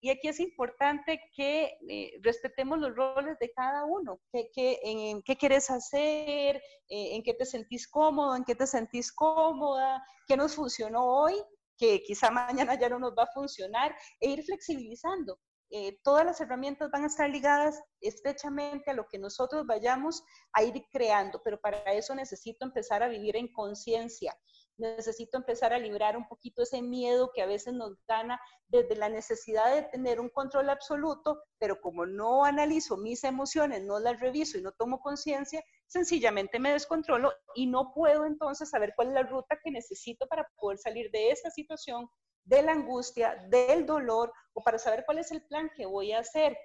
Y 0.00 0.10
aquí 0.10 0.28
es 0.28 0.40
importante 0.40 1.20
que 1.36 1.78
eh, 1.88 2.12
respetemos 2.22 2.78
los 2.78 2.94
roles 2.94 3.38
de 3.38 3.52
cada 3.52 3.84
uno. 3.84 4.20
¿Qué, 4.32 4.80
en, 4.82 5.22
qué 5.22 5.36
quieres 5.36 5.70
hacer? 5.70 6.56
Eh, 6.88 7.14
¿En 7.14 7.22
qué 7.22 7.34
te 7.34 7.44
sentís 7.44 7.86
cómodo? 7.86 8.34
¿En 8.34 8.44
qué 8.44 8.56
te 8.56 8.66
sentís 8.66 9.12
cómoda? 9.12 10.02
¿Qué 10.26 10.36
nos 10.36 10.56
funcionó 10.56 11.04
hoy? 11.04 11.34
que 11.82 12.00
quizá 12.02 12.30
mañana 12.30 12.78
ya 12.78 12.88
no 12.88 13.00
nos 13.00 13.12
va 13.12 13.24
a 13.24 13.32
funcionar, 13.34 13.92
e 14.20 14.30
ir 14.30 14.44
flexibilizando. 14.44 15.40
Eh, 15.74 15.98
todas 16.02 16.26
las 16.26 16.38
herramientas 16.38 16.90
van 16.90 17.04
a 17.04 17.06
estar 17.06 17.30
ligadas 17.30 17.82
estrechamente 18.02 18.90
a 18.90 18.94
lo 18.94 19.08
que 19.08 19.18
nosotros 19.18 19.66
vayamos 19.66 20.22
a 20.52 20.62
ir 20.62 20.84
creando, 20.92 21.40
pero 21.42 21.58
para 21.58 21.78
eso 21.94 22.14
necesito 22.14 22.66
empezar 22.66 23.02
a 23.02 23.08
vivir 23.08 23.36
en 23.36 23.50
conciencia, 23.50 24.36
necesito 24.76 25.38
empezar 25.38 25.72
a 25.72 25.78
librar 25.78 26.14
un 26.14 26.28
poquito 26.28 26.62
ese 26.62 26.82
miedo 26.82 27.30
que 27.34 27.40
a 27.40 27.46
veces 27.46 27.72
nos 27.72 27.96
gana 28.06 28.38
desde 28.68 28.96
la 28.96 29.08
necesidad 29.08 29.74
de 29.74 29.84
tener 29.84 30.20
un 30.20 30.28
control 30.28 30.68
absoluto, 30.68 31.42
pero 31.58 31.80
como 31.80 32.04
no 32.04 32.44
analizo 32.44 32.98
mis 32.98 33.24
emociones, 33.24 33.82
no 33.82 33.98
las 33.98 34.20
reviso 34.20 34.58
y 34.58 34.62
no 34.62 34.72
tomo 34.72 35.00
conciencia, 35.00 35.64
sencillamente 35.86 36.58
me 36.58 36.72
descontrolo 36.72 37.32
y 37.54 37.66
no 37.66 37.94
puedo 37.94 38.26
entonces 38.26 38.68
saber 38.68 38.92
cuál 38.94 39.08
es 39.08 39.14
la 39.14 39.22
ruta 39.22 39.58
que 39.64 39.70
necesito 39.70 40.26
para 40.26 40.46
poder 40.58 40.76
salir 40.76 41.10
de 41.12 41.30
esta 41.30 41.50
situación 41.50 42.10
de 42.44 42.62
la 42.62 42.72
angustia, 42.72 43.36
del 43.48 43.86
dolor 43.86 44.32
o 44.52 44.62
para 44.62 44.78
saber 44.78 45.04
cuál 45.04 45.18
es 45.18 45.30
el 45.32 45.42
plan 45.46 45.70
que 45.76 45.86
voy 45.86 46.12
a 46.12 46.20
hacer. 46.20 46.56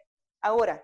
Ahora, 0.41 0.83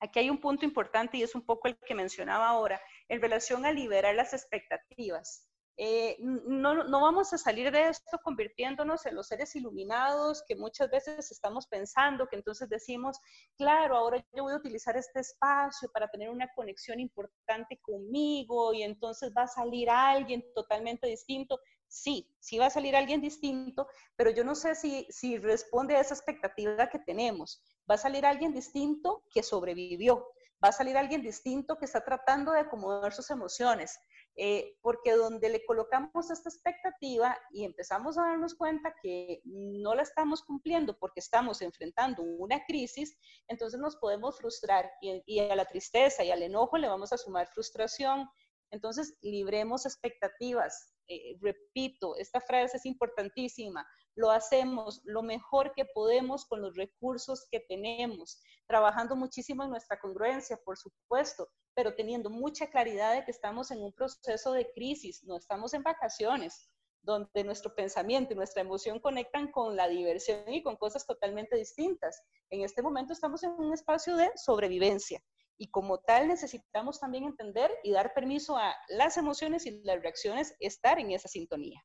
aquí 0.00 0.18
hay 0.18 0.30
un 0.30 0.40
punto 0.40 0.64
importante 0.64 1.16
y 1.16 1.22
es 1.22 1.34
un 1.34 1.44
poco 1.44 1.68
el 1.68 1.78
que 1.78 1.94
mencionaba 1.94 2.48
ahora 2.48 2.80
en 3.08 3.20
relación 3.20 3.64
a 3.64 3.72
liberar 3.72 4.14
las 4.14 4.32
expectativas. 4.32 5.48
Eh, 5.78 6.16
no, 6.20 6.84
no, 6.84 7.00
vamos 7.00 7.32
a 7.32 7.38
salir 7.38 7.72
de 7.72 7.88
esto 7.88 8.18
convirtiéndonos 8.22 9.06
en 9.06 9.14
los 9.14 9.28
seres 9.28 9.56
iluminados 9.56 10.44
que 10.46 10.54
muchas 10.54 10.90
veces 10.90 11.30
estamos 11.32 11.66
pensando, 11.66 12.28
que 12.28 12.36
entonces 12.36 12.68
decimos, 12.68 13.18
claro, 13.56 13.96
ahora 13.96 14.22
yo 14.34 14.42
voy 14.42 14.52
a 14.52 14.58
utilizar 14.58 14.98
este 14.98 15.20
espacio 15.20 15.90
para 15.90 16.08
tener 16.08 16.28
una 16.28 16.52
conexión 16.54 17.00
importante 17.00 17.80
conmigo 17.80 18.74
y 18.74 18.82
entonces 18.82 19.32
va 19.36 19.44
a 19.44 19.48
salir 19.48 19.88
alguien 19.88 20.44
totalmente 20.54 21.06
distinto 21.06 21.58
sí, 21.92 22.26
sí 22.40 22.58
va 22.58 22.66
a 22.66 22.70
salir 22.70 22.96
alguien 22.96 23.20
distinto, 23.20 23.86
pero 24.16 24.30
yo 24.30 24.44
no 24.44 24.54
sé 24.54 24.74
si, 24.74 25.06
si 25.10 25.36
responde 25.36 25.94
a 25.94 26.00
esa 26.00 26.14
expectativa 26.14 26.88
que 26.88 26.98
tenemos. 26.98 27.62
Va 27.88 27.96
a 27.96 27.98
salir 27.98 28.24
alguien 28.24 28.54
distinto 28.54 29.24
que 29.30 29.42
sobrevivió, 29.42 30.26
va 30.64 30.68
a 30.68 30.72
salir 30.72 30.96
alguien 30.96 31.22
distinto 31.22 31.76
que 31.76 31.84
está 31.84 32.02
tratando 32.02 32.52
de 32.52 32.60
acomodar 32.60 33.12
sus 33.12 33.28
emociones, 33.30 33.98
eh, 34.36 34.78
porque 34.80 35.12
donde 35.12 35.50
le 35.50 35.66
colocamos 35.66 36.30
esta 36.30 36.48
expectativa 36.48 37.36
y 37.50 37.64
empezamos 37.66 38.16
a 38.16 38.22
darnos 38.22 38.54
cuenta 38.54 38.94
que 39.02 39.42
no 39.44 39.94
la 39.94 40.02
estamos 40.02 40.42
cumpliendo 40.42 40.96
porque 40.98 41.20
estamos 41.20 41.60
enfrentando 41.60 42.22
una 42.22 42.64
crisis, 42.64 43.18
entonces 43.48 43.78
nos 43.78 43.96
podemos 43.96 44.38
frustrar 44.38 44.90
y, 45.02 45.22
y 45.26 45.40
a 45.40 45.54
la 45.54 45.66
tristeza 45.66 46.24
y 46.24 46.30
al 46.30 46.42
enojo 46.42 46.78
le 46.78 46.88
vamos 46.88 47.12
a 47.12 47.18
sumar 47.18 47.48
frustración. 47.48 48.30
Entonces, 48.70 49.18
libremos 49.20 49.84
expectativas, 49.84 50.91
eh, 51.08 51.36
repito, 51.40 52.16
esta 52.16 52.40
frase 52.40 52.76
es 52.76 52.86
importantísima, 52.86 53.86
lo 54.14 54.30
hacemos 54.30 55.00
lo 55.04 55.22
mejor 55.22 55.72
que 55.74 55.84
podemos 55.84 56.44
con 56.46 56.60
los 56.60 56.76
recursos 56.76 57.46
que 57.50 57.60
tenemos, 57.60 58.40
trabajando 58.66 59.16
muchísimo 59.16 59.64
en 59.64 59.70
nuestra 59.70 59.98
congruencia, 59.98 60.56
por 60.64 60.76
supuesto, 60.76 61.48
pero 61.74 61.94
teniendo 61.94 62.30
mucha 62.30 62.68
claridad 62.68 63.14
de 63.14 63.24
que 63.24 63.30
estamos 63.30 63.70
en 63.70 63.82
un 63.82 63.92
proceso 63.92 64.52
de 64.52 64.70
crisis, 64.72 65.24
no 65.24 65.36
estamos 65.36 65.74
en 65.74 65.82
vacaciones, 65.82 66.68
donde 67.02 67.42
nuestro 67.42 67.74
pensamiento 67.74 68.32
y 68.32 68.36
nuestra 68.36 68.62
emoción 68.62 69.00
conectan 69.00 69.50
con 69.50 69.74
la 69.76 69.88
diversión 69.88 70.48
y 70.52 70.62
con 70.62 70.76
cosas 70.76 71.04
totalmente 71.04 71.56
distintas. 71.56 72.22
En 72.50 72.62
este 72.62 72.80
momento 72.80 73.12
estamos 73.12 73.42
en 73.42 73.50
un 73.50 73.72
espacio 73.72 74.16
de 74.16 74.30
sobrevivencia 74.36 75.20
y 75.62 75.68
como 75.68 75.98
tal 76.00 76.26
necesitamos 76.26 76.98
también 76.98 77.22
entender 77.22 77.70
y 77.84 77.92
dar 77.92 78.14
permiso 78.14 78.58
a 78.58 78.74
las 78.88 79.16
emociones 79.16 79.64
y 79.64 79.80
las 79.84 80.02
reacciones 80.02 80.56
estar 80.58 80.98
en 80.98 81.12
esa 81.12 81.28
sintonía. 81.28 81.80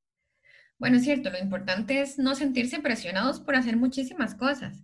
Bueno, 0.79 0.97
es 0.97 1.03
cierto, 1.03 1.29
lo 1.29 1.37
importante 1.37 2.01
es 2.01 2.17
no 2.17 2.33
sentirse 2.33 2.79
presionados 2.79 3.39
por 3.39 3.55
hacer 3.55 3.77
muchísimas 3.77 4.33
cosas. 4.33 4.83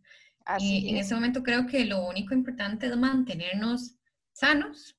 y 0.60 0.90
en 0.90 0.98
ese 0.98 1.16
momento 1.16 1.42
creo 1.42 1.66
que 1.66 1.86
lo 1.86 2.06
único 2.06 2.36
importante 2.36 2.86
es 2.86 2.96
mantenernos 2.96 3.96
sanos, 4.32 4.96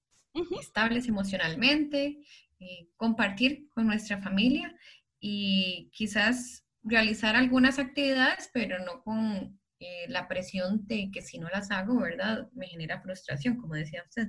estables 0.61 1.07
emocionalmente, 1.07 2.19
eh, 2.59 2.89
compartir 2.97 3.69
con 3.69 3.87
nuestra 3.87 4.21
familia 4.21 4.75
y 5.21 5.89
quizás 5.93 6.65
realizar 6.83 7.37
algunas 7.37 7.79
actividades, 7.79 8.51
pero 8.53 8.85
no 8.85 9.05
con 9.05 9.61
eh, 9.81 10.07
la 10.09 10.29
presión 10.29 10.87
de 10.87 11.11
que 11.13 11.23
si 11.23 11.39
no 11.39 11.49
las 11.49 11.71
hago, 11.71 12.01
¿verdad? 12.01 12.49
Me 12.53 12.67
genera 12.67 13.01
frustración, 13.01 13.61
como 13.61 13.75
decía 13.75 14.03
usted. 14.07 14.29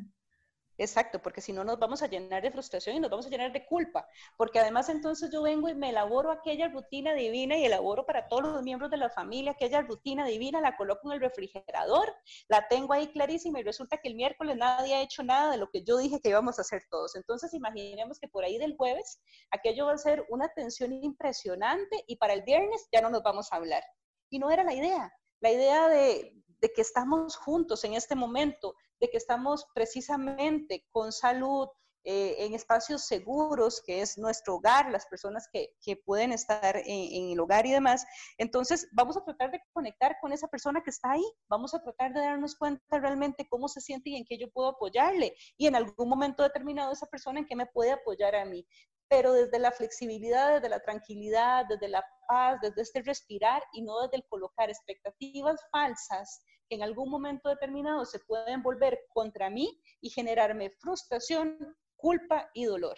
Exacto, 0.78 1.22
porque 1.22 1.40
si 1.40 1.54
no 1.54 1.64
nos 1.64 1.80
vamos 1.80 2.04
a 2.04 2.08
llenar 2.08 2.42
de 2.42 2.52
frustración 2.52 2.98
y 2.98 3.00
nos 3.00 3.10
vamos 3.10 3.26
a 3.26 3.30
llenar 3.30 3.54
de 3.54 3.66
culpa, 3.66 4.06
porque 4.36 4.60
además 4.60 4.90
entonces 4.90 5.30
yo 5.32 5.42
vengo 5.42 5.70
y 5.70 5.76
me 5.76 5.90
elaboro 5.92 6.32
aquella 6.32 6.68
rutina 6.68 7.14
divina 7.14 7.58
y 7.58 7.64
elaboro 7.64 8.06
para 8.06 8.28
todos 8.28 8.44
los 8.44 8.62
miembros 8.62 8.92
de 8.92 8.98
la 8.98 9.10
familia 9.10 9.52
aquella 9.52 9.82
rutina 9.84 10.26
divina, 10.26 10.60
la 10.60 10.76
coloco 10.76 11.08
en 11.08 11.14
el 11.14 11.22
refrigerador, 11.22 12.14
la 12.50 12.68
tengo 12.68 12.92
ahí 12.92 13.08
clarísima 13.08 13.62
y 13.62 13.64
resulta 13.64 14.00
que 14.00 14.10
el 14.10 14.16
miércoles 14.16 14.58
nadie 14.58 14.96
ha 14.96 15.02
hecho 15.02 15.24
nada 15.24 15.50
de 15.52 15.58
lo 15.58 15.70
que 15.70 15.84
yo 15.86 15.98
dije 15.98 16.20
que 16.20 16.30
íbamos 16.30 16.60
a 16.60 16.64
hacer 16.64 16.84
todos. 16.90 17.16
Entonces 17.16 17.54
imaginemos 17.54 18.20
que 18.20 18.28
por 18.28 18.44
ahí 18.44 18.58
del 18.58 18.76
jueves 18.76 19.22
aquello 19.52 19.86
va 19.86 19.94
a 19.94 19.98
ser 19.98 20.26
una 20.30 20.50
tensión 20.50 20.92
impresionante 20.92 22.04
y 22.06 22.18
para 22.18 22.34
el 22.34 22.44
viernes 22.44 22.86
ya 22.92 23.00
no 23.00 23.10
nos 23.10 23.24
vamos 23.24 23.48
a 23.54 23.56
hablar. 23.56 23.84
Y 24.30 24.40
no 24.40 24.52
era 24.52 24.66
la 24.66 24.74
idea. 24.74 25.14
La 25.46 25.52
idea 25.52 25.88
de, 25.90 26.44
que 26.74 26.82
estamos 26.82 27.36
juntos 27.36 27.84
en 27.84 27.94
este 27.94 28.16
momento, 28.16 28.74
de 29.00 29.12
que 29.12 29.18
estamos 29.18 29.68
precisamente 29.76 30.88
con 30.90 31.12
salud, 31.12 31.68
eh, 32.04 32.36
en 32.40 32.56
espacios 32.56 33.06
seguros, 33.06 33.80
que 33.86 34.02
es 34.02 34.18
nuestro 34.18 34.56
hogar, 34.56 34.90
las 34.90 35.06
personas 35.06 35.48
que 35.52 35.96
pueden 35.98 36.32
estar 36.32 36.78
en, 36.78 37.30
el 37.30 37.40
hogar 37.40 37.68
y 37.68 37.74
demás. 37.74 38.08
Entonces, 38.40 38.88
vamos 38.92 39.18
a 39.18 39.24
tratar 39.24 39.52
de 39.52 39.62
conectar 39.72 40.18
con 40.20 40.34
esa 40.34 40.48
persona 40.48 40.82
que 40.82 40.90
está 40.90 41.12
ahí, 41.12 41.26
vamos 41.48 41.76
a 41.76 41.80
tratar 41.84 42.12
de 42.12 42.22
darnos 42.22 42.56
cuenta 42.56 43.00
realmente 43.00 43.48
cómo 43.48 43.68
se 43.68 43.82
siente 43.82 44.10
y 44.10 44.16
en 44.16 44.26
qué 44.26 44.40
yo 44.40 44.50
puedo 44.50 44.70
apoyarle. 44.70 45.36
Y 45.58 45.68
en 45.68 45.76
algún 45.76 46.10
momento 46.10 46.42
determinado 46.42 46.92
esa 46.92 47.06
persona 47.06 47.40
en 47.40 47.46
qué 47.46 47.56
me 47.56 47.68
puede 47.68 47.92
apoyar 47.92 48.34
a 48.34 48.46
mí 48.46 48.66
pero 49.10 49.34
desde 49.34 49.60
la 49.60 49.72
flexibilidad, 49.72 50.56
desde 50.56 50.70
la 50.70 50.80
tranquilidad, 50.80 51.66
desde 51.70 51.88
la 51.88 52.04
paz, 52.28 52.60
desde 52.62 52.82
este 52.82 53.02
respirar 53.02 53.62
y 53.74 53.82
no 53.84 54.02
desde 54.02 54.18
el 54.18 54.26
colocar 54.28 54.70
expectativas 54.70 55.60
falsas 55.72 56.42
que 56.68 56.76
en 56.76 56.84
algún 56.84 57.10
momento 57.10 57.50
determinado 57.50 58.06
se 58.06 58.20
pueden 58.20 58.64
volver 58.64 59.00
contra 59.14 59.50
mí 59.50 59.80
y 60.02 60.10
generarme 60.10 60.72
frustración, 60.80 61.58
culpa 61.96 62.50
y 62.54 62.66
dolor. 62.66 62.98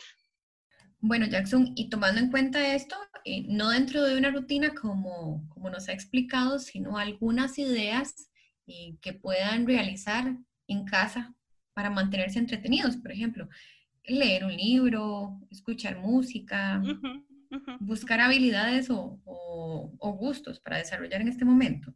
Bueno, 0.99 1.27
Jackson, 1.27 1.73
y 1.75 1.89
tomando 1.89 2.19
en 2.19 2.31
cuenta 2.31 2.73
esto, 2.73 2.95
eh, 3.23 3.43
no 3.47 3.69
dentro 3.69 4.03
de 4.03 4.17
una 4.17 4.31
rutina 4.31 4.73
como, 4.73 5.47
como 5.49 5.69
nos 5.69 5.89
ha 5.89 5.93
explicado, 5.93 6.57
sino 6.57 6.97
algunas 6.97 7.59
ideas 7.59 8.31
eh, 8.65 8.97
que 9.01 9.13
puedan 9.13 9.67
realizar 9.67 10.35
en 10.67 10.85
casa 10.85 11.35
para 11.73 11.91
mantenerse 11.91 12.39
entretenidos, 12.39 12.97
por 12.97 13.11
ejemplo, 13.11 13.47
leer 14.07 14.45
un 14.45 14.55
libro, 14.55 15.39
escuchar 15.49 15.97
música, 15.97 16.81
buscar 17.79 18.19
habilidades 18.19 18.89
o, 18.89 19.19
o 19.25 20.13
gustos 20.13 20.59
para 20.59 20.77
desarrollar 20.77 21.21
en 21.21 21.27
este 21.29 21.45
momento. 21.45 21.93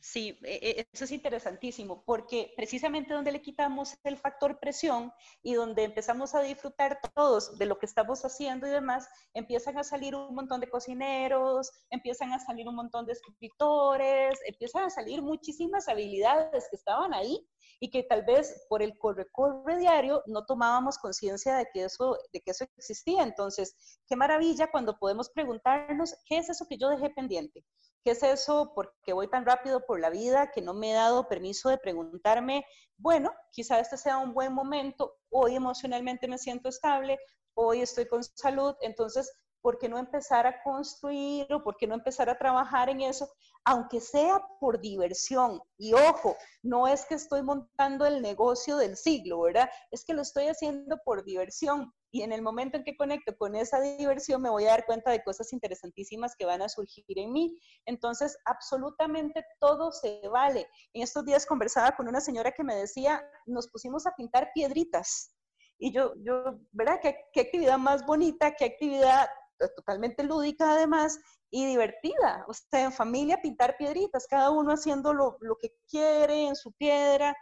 Sí, 0.00 0.38
e, 0.42 0.80
e, 0.80 0.88
eso 0.92 1.04
es 1.04 1.10
interesantísimo, 1.12 2.02
porque 2.04 2.52
precisamente 2.56 3.14
donde 3.14 3.32
le 3.32 3.42
quitamos 3.42 3.96
el 4.04 4.16
factor 4.16 4.58
presión 4.58 5.12
y 5.42 5.54
donde 5.54 5.84
empezamos 5.84 6.34
a 6.34 6.40
disfrutar 6.40 7.00
todos 7.14 7.58
de 7.58 7.66
lo 7.66 7.78
que 7.78 7.86
estamos 7.86 8.24
haciendo 8.24 8.66
y 8.66 8.70
demás, 8.70 9.08
empiezan 9.34 9.78
a 9.78 9.84
salir 9.84 10.14
un 10.14 10.34
montón 10.34 10.60
de 10.60 10.70
cocineros, 10.70 11.70
empiezan 11.90 12.32
a 12.32 12.38
salir 12.38 12.68
un 12.68 12.74
montón 12.74 13.06
de 13.06 13.12
escritores, 13.12 14.38
empiezan 14.46 14.84
a 14.84 14.90
salir 14.90 15.22
muchísimas 15.22 15.88
habilidades 15.88 16.66
que 16.70 16.76
estaban 16.76 17.12
ahí 17.12 17.46
y 17.80 17.90
que 17.90 18.02
tal 18.02 18.24
vez 18.24 18.64
por 18.68 18.82
el 18.82 18.98
corre-corre 18.98 19.78
diario 19.78 20.22
no 20.26 20.46
tomábamos 20.46 20.98
conciencia 20.98 21.56
de, 21.56 21.66
que 21.72 21.84
eso, 21.84 22.18
de 22.32 22.40
que 22.40 22.52
eso 22.52 22.64
existía. 22.76 23.22
Entonces, 23.22 23.76
qué 24.06 24.16
maravilla 24.16 24.70
cuando 24.70 24.98
podemos 24.98 25.30
preguntarnos, 25.30 26.14
¿qué 26.26 26.38
es 26.38 26.48
eso 26.48 26.66
que 26.66 26.78
yo 26.78 26.88
dejé 26.88 27.10
pendiente? 27.10 27.64
¿Qué 28.06 28.12
es 28.12 28.22
eso? 28.22 28.70
Porque 28.72 29.12
voy 29.12 29.26
tan 29.26 29.44
rápido 29.44 29.84
por 29.84 29.98
la 29.98 30.10
vida 30.10 30.52
que 30.52 30.62
no 30.62 30.74
me 30.74 30.92
he 30.92 30.94
dado 30.94 31.26
permiso 31.26 31.70
de 31.70 31.76
preguntarme, 31.76 32.64
bueno, 32.96 33.32
quizá 33.50 33.80
este 33.80 33.96
sea 33.96 34.18
un 34.18 34.32
buen 34.32 34.52
momento, 34.52 35.16
hoy 35.28 35.56
emocionalmente 35.56 36.28
me 36.28 36.38
siento 36.38 36.68
estable, 36.68 37.18
hoy 37.54 37.80
estoy 37.80 38.06
con 38.06 38.22
salud, 38.22 38.76
entonces 38.80 39.32
¿por 39.60 39.76
qué 39.78 39.88
no 39.88 39.98
empezar 39.98 40.46
a 40.46 40.62
construir 40.62 41.52
o 41.52 41.64
por 41.64 41.76
qué 41.76 41.88
no 41.88 41.96
empezar 41.96 42.30
a 42.30 42.38
trabajar 42.38 42.88
en 42.88 43.00
eso? 43.00 43.28
Aunque 43.64 44.00
sea 44.00 44.40
por 44.60 44.80
diversión. 44.80 45.60
Y 45.76 45.92
ojo, 45.92 46.36
no 46.62 46.86
es 46.86 47.06
que 47.06 47.16
estoy 47.16 47.42
montando 47.42 48.06
el 48.06 48.22
negocio 48.22 48.76
del 48.76 48.96
siglo, 48.96 49.40
¿verdad? 49.40 49.68
Es 49.90 50.04
que 50.04 50.14
lo 50.14 50.22
estoy 50.22 50.46
haciendo 50.46 50.96
por 51.04 51.24
diversión. 51.24 51.92
Y 52.10 52.22
en 52.22 52.32
el 52.32 52.42
momento 52.42 52.76
en 52.76 52.84
que 52.84 52.96
conecto 52.96 53.36
con 53.36 53.54
esa 53.56 53.80
diversión 53.80 54.40
me 54.42 54.50
voy 54.50 54.64
a 54.64 54.70
dar 54.70 54.86
cuenta 54.86 55.10
de 55.10 55.22
cosas 55.22 55.52
interesantísimas 55.52 56.34
que 56.36 56.46
van 56.46 56.62
a 56.62 56.68
surgir 56.68 57.04
en 57.08 57.32
mí. 57.32 57.58
Entonces, 57.84 58.38
absolutamente 58.44 59.44
todo 59.60 59.92
se 59.92 60.20
vale. 60.28 60.68
En 60.92 61.02
estos 61.02 61.24
días 61.24 61.46
conversaba 61.46 61.96
con 61.96 62.08
una 62.08 62.20
señora 62.20 62.52
que 62.52 62.64
me 62.64 62.76
decía, 62.76 63.24
nos 63.46 63.68
pusimos 63.68 64.06
a 64.06 64.14
pintar 64.14 64.50
piedritas. 64.54 65.32
Y 65.78 65.92
yo, 65.92 66.14
yo, 66.22 66.58
¿verdad? 66.72 67.00
¿Qué, 67.02 67.40
actividad 67.40 67.78
más 67.78 68.06
bonita, 68.06 68.54
qué 68.54 68.64
actividad 68.64 69.28
totalmente 69.74 70.22
lúdica 70.22 70.72
además 70.72 71.18
y 71.50 71.66
divertida. 71.66 72.44
O 72.48 72.54
sea, 72.54 72.84
en 72.84 72.92
familia 72.92 73.40
pintar 73.40 73.76
piedritas, 73.78 74.26
cada 74.26 74.50
uno 74.50 74.72
haciendo 74.72 75.12
lo 75.12 75.38
que 75.60 75.74
quiere 75.88 76.46
en 76.46 76.56
su 76.56 76.72
piedra 76.72 77.34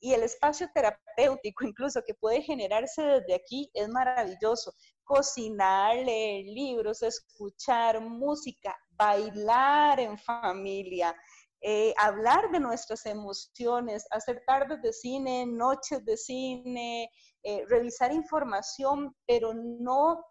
y 0.00 0.12
el 0.12 0.22
espacio 0.22 0.68
terapéutico 0.72 1.64
incluso 1.64 2.02
que 2.06 2.14
puede 2.14 2.42
generarse 2.42 3.02
desde 3.02 3.34
aquí 3.34 3.70
es 3.74 3.88
maravilloso. 3.88 4.72
Cocinar, 5.04 5.96
leer 5.96 6.44
libros, 6.46 7.02
escuchar 7.02 8.00
música, 8.00 8.76
bailar 8.90 9.98
en 10.00 10.18
familia, 10.18 11.14
eh, 11.60 11.92
hablar 11.98 12.50
de 12.52 12.60
nuestras 12.60 13.04
emociones, 13.06 14.06
hacer 14.10 14.42
tardes 14.46 14.80
de 14.82 14.92
cine, 14.92 15.46
noches 15.46 16.04
de 16.04 16.16
cine, 16.16 17.10
eh, 17.42 17.64
revisar 17.68 18.12
información, 18.12 19.14
pero 19.26 19.52
no 19.54 20.24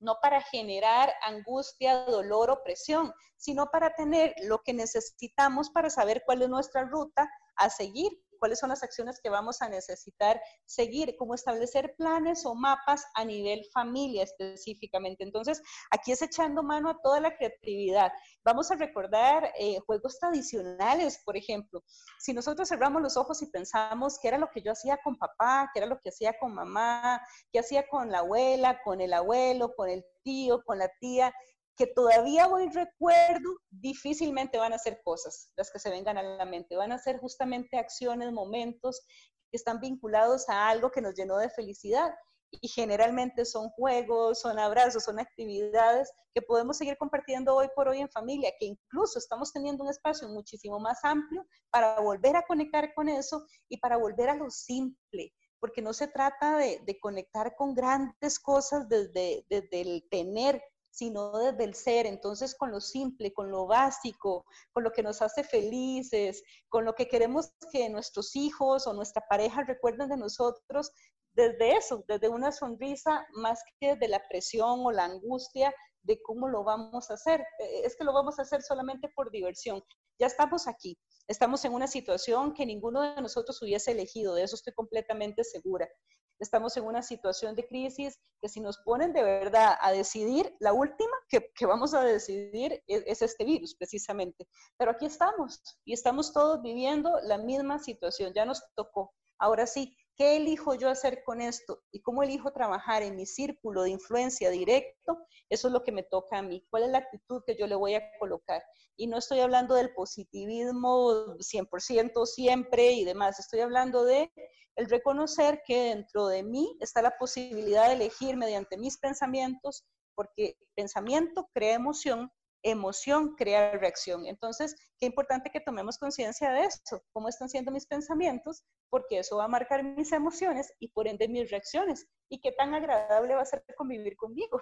no 0.00 0.18
para 0.20 0.42
generar 0.42 1.10
angustia, 1.22 2.04
dolor 2.04 2.50
o 2.50 2.62
presión, 2.62 3.10
sino 3.36 3.66
para 3.70 3.94
tener 3.94 4.34
lo 4.42 4.60
que 4.62 4.74
necesitamos 4.74 5.70
para 5.70 5.88
saber 5.88 6.22
cuál 6.26 6.42
es 6.42 6.48
nuestra 6.48 6.84
ruta 6.84 7.26
a 7.56 7.70
seguir 7.70 8.12
cuáles 8.44 8.58
son 8.58 8.68
las 8.68 8.82
acciones 8.82 9.20
que 9.22 9.30
vamos 9.30 9.62
a 9.62 9.70
necesitar 9.70 10.38
seguir, 10.66 11.16
como 11.16 11.34
establecer 11.34 11.94
planes 11.96 12.44
o 12.44 12.54
mapas 12.54 13.02
a 13.14 13.24
nivel 13.24 13.64
familia 13.72 14.22
específicamente. 14.22 15.24
Entonces, 15.24 15.62
aquí 15.90 16.12
es 16.12 16.20
echando 16.20 16.62
mano 16.62 16.90
a 16.90 17.00
toda 17.02 17.20
la 17.20 17.34
creatividad. 17.34 18.12
Vamos 18.44 18.70
a 18.70 18.74
recordar 18.74 19.50
eh, 19.58 19.78
juegos 19.86 20.18
tradicionales, 20.18 21.22
por 21.24 21.38
ejemplo. 21.38 21.82
Si 22.18 22.34
nosotros 22.34 22.68
cerramos 22.68 23.00
los 23.00 23.16
ojos 23.16 23.40
y 23.40 23.46
pensamos 23.46 24.18
qué 24.20 24.28
era 24.28 24.36
lo 24.36 24.50
que 24.50 24.60
yo 24.60 24.72
hacía 24.72 24.98
con 25.02 25.16
papá, 25.16 25.70
qué 25.72 25.80
era 25.80 25.86
lo 25.86 25.98
que 25.98 26.10
hacía 26.10 26.38
con 26.38 26.54
mamá, 26.54 27.22
qué 27.50 27.60
hacía 27.60 27.88
con 27.88 28.10
la 28.10 28.18
abuela, 28.18 28.78
con 28.84 29.00
el 29.00 29.14
abuelo, 29.14 29.74
con 29.74 29.88
el 29.88 30.04
tío, 30.22 30.62
con 30.64 30.78
la 30.78 30.90
tía, 31.00 31.32
que 31.76 31.86
todavía 31.88 32.48
hoy 32.48 32.68
recuerdo, 32.68 33.58
difícilmente 33.70 34.58
van 34.58 34.72
a 34.72 34.78
ser 34.78 35.00
cosas 35.02 35.50
las 35.56 35.70
que 35.70 35.78
se 35.78 35.90
vengan 35.90 36.18
a 36.18 36.22
la 36.22 36.44
mente, 36.44 36.76
van 36.76 36.92
a 36.92 36.98
ser 36.98 37.18
justamente 37.18 37.78
acciones, 37.78 38.32
momentos 38.32 39.02
que 39.50 39.56
están 39.56 39.80
vinculados 39.80 40.48
a 40.48 40.68
algo 40.68 40.90
que 40.90 41.00
nos 41.00 41.14
llenó 41.14 41.38
de 41.38 41.50
felicidad. 41.50 42.12
Y 42.60 42.68
generalmente 42.68 43.44
son 43.44 43.70
juegos, 43.70 44.40
son 44.40 44.60
abrazos, 44.60 45.02
son 45.02 45.18
actividades 45.18 46.12
que 46.32 46.42
podemos 46.42 46.78
seguir 46.78 46.96
compartiendo 46.96 47.56
hoy 47.56 47.66
por 47.74 47.88
hoy 47.88 47.98
en 47.98 48.08
familia, 48.08 48.52
que 48.60 48.66
incluso 48.66 49.18
estamos 49.18 49.52
teniendo 49.52 49.82
un 49.82 49.90
espacio 49.90 50.28
muchísimo 50.28 50.78
más 50.78 50.98
amplio 51.02 51.44
para 51.70 51.98
volver 51.98 52.36
a 52.36 52.46
conectar 52.46 52.94
con 52.94 53.08
eso 53.08 53.44
y 53.68 53.78
para 53.78 53.96
volver 53.96 54.28
a 54.28 54.36
lo 54.36 54.50
simple, 54.50 55.32
porque 55.58 55.82
no 55.82 55.92
se 55.92 56.06
trata 56.06 56.56
de, 56.58 56.98
conectar 57.00 57.56
con 57.56 57.74
grandes 57.74 58.38
cosas 58.38 58.88
desde, 58.88 59.44
desde 59.48 59.80
el 59.80 60.06
tener 60.08 60.62
sino 60.94 61.36
desde 61.38 61.64
el 61.64 61.74
ser. 61.74 62.06
Entonces, 62.06 62.54
con 62.54 62.70
lo 62.70 62.80
simple, 62.80 63.32
con 63.32 63.50
lo 63.50 63.66
básico, 63.66 64.46
con 64.72 64.84
lo 64.84 64.92
que 64.92 65.02
nos 65.02 65.22
hace 65.22 65.42
felices, 65.42 66.42
con 66.68 66.84
lo 66.84 66.94
que 66.94 67.08
queremos 67.08 67.52
que 67.72 67.88
nuestros 67.88 68.36
hijos 68.36 68.86
o 68.86 68.92
nuestra 68.92 69.22
pareja 69.28 69.64
recuerden 69.64 70.08
de 70.08 70.16
nosotros, 70.16 70.92
desde 71.32 71.76
eso, 71.76 72.04
desde 72.06 72.28
una 72.28 72.52
sonrisa, 72.52 73.26
más 73.32 73.60
que 73.80 73.96
de 73.96 74.06
la 74.06 74.22
presión 74.28 74.86
o 74.86 74.92
la 74.92 75.06
angustia 75.06 75.74
de 76.02 76.22
cómo 76.22 76.48
lo 76.48 76.62
vamos 76.62 77.10
a 77.10 77.14
hacer. 77.14 77.40
E, 77.58 77.80
es 77.84 77.96
que 77.96 78.04
lo 78.04 78.12
vamos 78.12 78.38
a 78.38 78.42
hacer 78.42 78.62
solamente 78.62 79.08
por 79.16 79.32
diversión. 79.32 79.82
Ya 80.20 80.28
estamos 80.28 80.68
aquí, 80.68 80.96
estamos 81.26 81.64
en 81.64 81.72
una 81.72 81.88
situación 81.88 82.54
que 82.54 82.66
ninguno 82.66 83.02
de 83.02 83.20
nosotros 83.20 83.60
hubiese 83.62 83.90
elegido, 83.90 84.36
de 84.36 84.44
eso 84.44 84.54
estoy 84.54 84.74
completamente 84.74 85.42
segura 85.42 85.88
estamos 86.38 86.76
en 86.76 86.84
una 86.84 87.02
situación 87.02 87.54
de 87.54 87.66
crisis 87.66 88.18
que 88.40 88.48
si 88.48 88.60
nos 88.60 88.78
ponen 88.78 89.12
de 89.12 89.22
verdad 89.22 89.76
a 89.80 89.92
decidir, 89.92 90.54
la 90.60 90.72
última 90.72 91.12
que, 91.28 91.50
vamos 91.66 91.94
a 91.94 92.02
decidir 92.02 92.82
es, 92.86 93.02
es, 93.06 93.22
este 93.22 93.44
virus 93.44 93.74
precisamente. 93.74 94.46
Pero 94.76 94.90
aquí 94.90 95.06
estamos 95.06 95.62
y 95.84 95.92
estamos 95.92 96.32
todos 96.32 96.62
viviendo 96.62 97.18
la 97.22 97.38
misma 97.38 97.78
situación, 97.78 98.32
ya 98.34 98.44
nos 98.44 98.62
tocó. 98.74 99.12
Ahora 99.38 99.66
sí, 99.66 99.96
¿Qué 100.16 100.36
elijo 100.36 100.76
yo 100.76 100.88
hacer 100.88 101.24
con 101.24 101.40
esto? 101.40 101.82
¿Y 101.90 102.00
cómo 102.00 102.22
elijo 102.22 102.52
trabajar 102.52 103.02
en 103.02 103.16
mi 103.16 103.26
círculo 103.26 103.82
de 103.82 103.90
influencia 103.90 104.48
directo? 104.50 105.18
Eso 105.48 105.68
es 105.68 105.72
lo 105.72 105.82
que 105.82 105.90
me 105.90 106.04
toca 106.04 106.38
a 106.38 106.42
mí. 106.42 106.64
¿Cuál 106.70 106.84
es 106.84 106.90
la 106.90 106.98
actitud 106.98 107.42
que 107.44 107.56
yo 107.56 107.66
le 107.66 107.74
voy 107.74 107.94
a 107.94 108.02
colocar? 108.20 108.62
Y 108.96 109.08
no 109.08 109.18
estoy 109.18 109.40
hablando 109.40 109.74
del 109.74 109.92
positivismo 109.92 111.36
100% 111.38 112.26
siempre 112.26 112.92
y 112.92 113.04
demás. 113.04 113.40
Estoy 113.40 113.60
hablando 113.60 114.04
de 114.04 114.30
el 114.76 114.88
reconocer 114.88 115.62
que 115.66 115.94
dentro 115.94 116.28
de 116.28 116.44
mí 116.44 116.76
está 116.80 117.02
la 117.02 117.16
posibilidad 117.18 117.88
de 117.88 117.94
elegir 117.94 118.36
mediante 118.36 118.76
mis 118.76 118.98
pensamientos, 118.98 119.84
porque 120.14 120.56
pensamiento 120.76 121.48
crea 121.52 121.74
emoción 121.74 122.30
emoción 122.64 123.36
crea 123.36 123.72
reacción. 123.72 124.26
Entonces, 124.26 124.74
qué 124.98 125.06
importante 125.06 125.50
que 125.50 125.60
tomemos 125.60 125.98
conciencia 125.98 126.50
de 126.50 126.64
eso, 126.64 127.04
cómo 127.12 127.28
están 127.28 127.48
siendo 127.48 127.70
mis 127.70 127.86
pensamientos, 127.86 128.64
porque 128.90 129.18
eso 129.18 129.36
va 129.36 129.44
a 129.44 129.48
marcar 129.48 129.84
mis 129.84 130.10
emociones 130.12 130.72
y 130.80 130.88
por 130.88 131.06
ende 131.06 131.28
mis 131.28 131.50
reacciones, 131.50 132.08
y 132.28 132.40
qué 132.40 132.52
tan 132.52 132.74
agradable 132.74 133.34
va 133.34 133.42
a 133.42 133.46
ser 133.46 133.62
convivir 133.76 134.16
conmigo. 134.16 134.60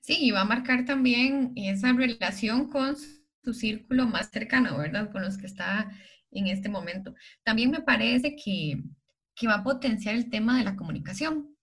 Sí, 0.00 0.16
y 0.20 0.30
va 0.32 0.40
a 0.40 0.46
marcar 0.46 0.84
también 0.84 1.52
esa 1.54 1.92
relación 1.92 2.68
con 2.68 2.96
su 2.96 3.54
círculo 3.54 4.06
más 4.06 4.30
cercano, 4.30 4.78
¿verdad? 4.78 5.12
Con 5.12 5.22
los 5.22 5.38
que 5.38 5.46
está 5.46 5.88
en 6.32 6.48
este 6.48 6.68
momento. 6.68 7.14
También 7.44 7.70
me 7.70 7.82
parece 7.82 8.34
que, 8.34 8.82
que 9.36 9.46
va 9.46 9.56
a 9.56 9.62
potenciar 9.62 10.16
el 10.16 10.28
tema 10.28 10.58
de 10.58 10.64
la 10.64 10.74
comunicación. 10.74 11.56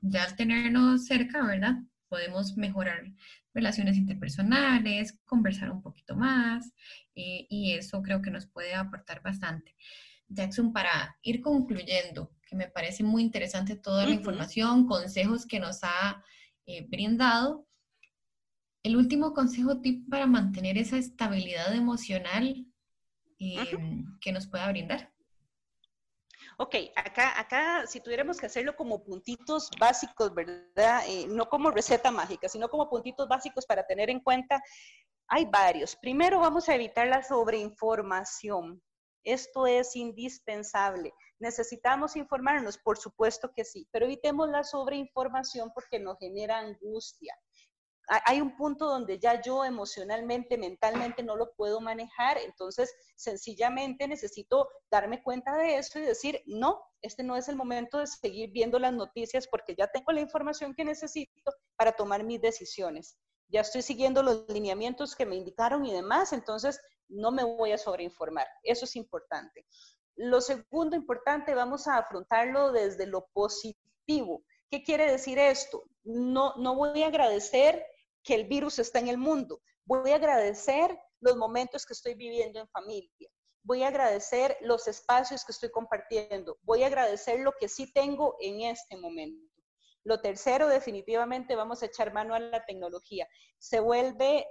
Ya 0.00 0.24
al 0.24 0.36
tenernos 0.36 1.04
cerca, 1.04 1.44
¿verdad? 1.46 1.82
Podemos 2.12 2.58
mejorar 2.58 3.10
relaciones 3.54 3.96
interpersonales, 3.96 5.18
conversar 5.24 5.70
un 5.70 5.80
poquito 5.80 6.14
más 6.14 6.74
eh, 7.14 7.46
y 7.48 7.72
eso 7.72 8.02
creo 8.02 8.20
que 8.20 8.30
nos 8.30 8.44
puede 8.44 8.74
aportar 8.74 9.22
bastante. 9.22 9.74
Jackson, 10.28 10.74
para 10.74 11.16
ir 11.22 11.40
concluyendo, 11.40 12.30
que 12.46 12.54
me 12.54 12.68
parece 12.68 13.02
muy 13.02 13.22
interesante 13.22 13.76
toda 13.76 14.04
la 14.04 14.12
información, 14.12 14.86
consejos 14.86 15.46
que 15.46 15.58
nos 15.58 15.82
ha 15.84 16.22
eh, 16.66 16.86
brindado, 16.86 17.66
el 18.82 18.96
último 18.96 19.32
consejo 19.32 19.80
tip 19.80 20.06
para 20.10 20.26
mantener 20.26 20.76
esa 20.76 20.98
estabilidad 20.98 21.74
emocional 21.74 22.66
eh, 23.38 23.56
que 24.20 24.32
nos 24.32 24.46
pueda 24.48 24.68
brindar. 24.68 25.11
Ok, 26.62 26.76
acá, 26.94 27.40
acá 27.40 27.88
si 27.88 27.98
tuviéramos 27.98 28.38
que 28.38 28.46
hacerlo 28.46 28.76
como 28.76 29.02
puntitos 29.02 29.68
básicos, 29.80 30.32
¿verdad? 30.32 31.02
Eh, 31.08 31.26
no 31.26 31.48
como 31.48 31.72
receta 31.72 32.12
mágica, 32.12 32.48
sino 32.48 32.68
como 32.68 32.88
puntitos 32.88 33.26
básicos 33.26 33.66
para 33.66 33.84
tener 33.84 34.10
en 34.10 34.20
cuenta, 34.20 34.62
hay 35.26 35.44
varios. 35.46 35.96
Primero 35.96 36.38
vamos 36.38 36.68
a 36.68 36.76
evitar 36.76 37.08
la 37.08 37.24
sobreinformación. 37.24 38.80
Esto 39.24 39.66
es 39.66 39.96
indispensable. 39.96 41.12
¿Necesitamos 41.40 42.14
informarnos? 42.14 42.78
Por 42.78 42.96
supuesto 42.96 43.50
que 43.52 43.64
sí, 43.64 43.88
pero 43.90 44.04
evitemos 44.04 44.48
la 44.48 44.62
sobreinformación 44.62 45.72
porque 45.74 45.98
nos 45.98 46.16
genera 46.20 46.58
angustia 46.58 47.36
hay 48.08 48.40
un 48.40 48.56
punto 48.56 48.86
donde 48.86 49.18
ya 49.18 49.40
yo 49.40 49.64
emocionalmente, 49.64 50.58
mentalmente 50.58 51.22
no 51.22 51.36
lo 51.36 51.52
puedo 51.54 51.80
manejar, 51.80 52.38
entonces 52.38 52.92
sencillamente 53.16 54.08
necesito 54.08 54.68
darme 54.90 55.22
cuenta 55.22 55.56
de 55.56 55.76
eso 55.76 55.98
y 55.98 56.02
decir, 56.02 56.42
no, 56.46 56.82
este 57.00 57.22
no 57.22 57.36
es 57.36 57.48
el 57.48 57.56
momento 57.56 57.98
de 57.98 58.06
seguir 58.06 58.50
viendo 58.50 58.78
las 58.78 58.92
noticias 58.92 59.46
porque 59.48 59.74
ya 59.76 59.86
tengo 59.86 60.12
la 60.12 60.20
información 60.20 60.74
que 60.74 60.84
necesito 60.84 61.52
para 61.76 61.92
tomar 61.92 62.24
mis 62.24 62.40
decisiones. 62.40 63.16
Ya 63.48 63.60
estoy 63.60 63.82
siguiendo 63.82 64.22
los 64.22 64.48
lineamientos 64.48 65.14
que 65.14 65.26
me 65.26 65.36
indicaron 65.36 65.84
y 65.84 65.92
demás, 65.92 66.32
entonces 66.32 66.80
no 67.08 67.30
me 67.30 67.44
voy 67.44 67.72
a 67.72 67.78
sobreinformar. 67.78 68.46
Eso 68.62 68.84
es 68.84 68.96
importante. 68.96 69.66
Lo 70.16 70.40
segundo 70.40 70.96
importante, 70.96 71.54
vamos 71.54 71.86
a 71.86 71.98
afrontarlo 71.98 72.72
desde 72.72 73.06
lo 73.06 73.26
positivo. 73.32 74.44
¿Qué 74.72 74.82
quiere 74.82 75.12
decir 75.12 75.38
esto? 75.38 75.84
No, 76.02 76.54
no 76.56 76.74
voy 76.74 77.02
a 77.02 77.08
agradecer 77.08 77.84
que 78.24 78.34
el 78.34 78.46
virus 78.46 78.78
está 78.78 79.00
en 79.00 79.08
el 79.08 79.18
mundo. 79.18 79.60
Voy 79.84 80.12
a 80.12 80.14
agradecer 80.14 80.98
los 81.20 81.36
momentos 81.36 81.84
que 81.84 81.92
estoy 81.92 82.14
viviendo 82.14 82.58
en 82.58 82.66
familia. 82.68 83.28
Voy 83.64 83.82
a 83.82 83.88
agradecer 83.88 84.56
los 84.62 84.88
espacios 84.88 85.44
que 85.44 85.52
estoy 85.52 85.70
compartiendo. 85.70 86.56
Voy 86.62 86.84
a 86.84 86.86
agradecer 86.86 87.40
lo 87.40 87.52
que 87.60 87.68
sí 87.68 87.92
tengo 87.92 88.34
en 88.40 88.62
este 88.62 88.96
momento. 88.96 89.46
Lo 90.04 90.22
tercero, 90.22 90.66
definitivamente 90.68 91.54
vamos 91.54 91.82
a 91.82 91.86
echar 91.86 92.14
mano 92.14 92.34
a 92.34 92.40
la 92.40 92.64
tecnología. 92.64 93.28
Se 93.58 93.78
vuelve 93.78 94.48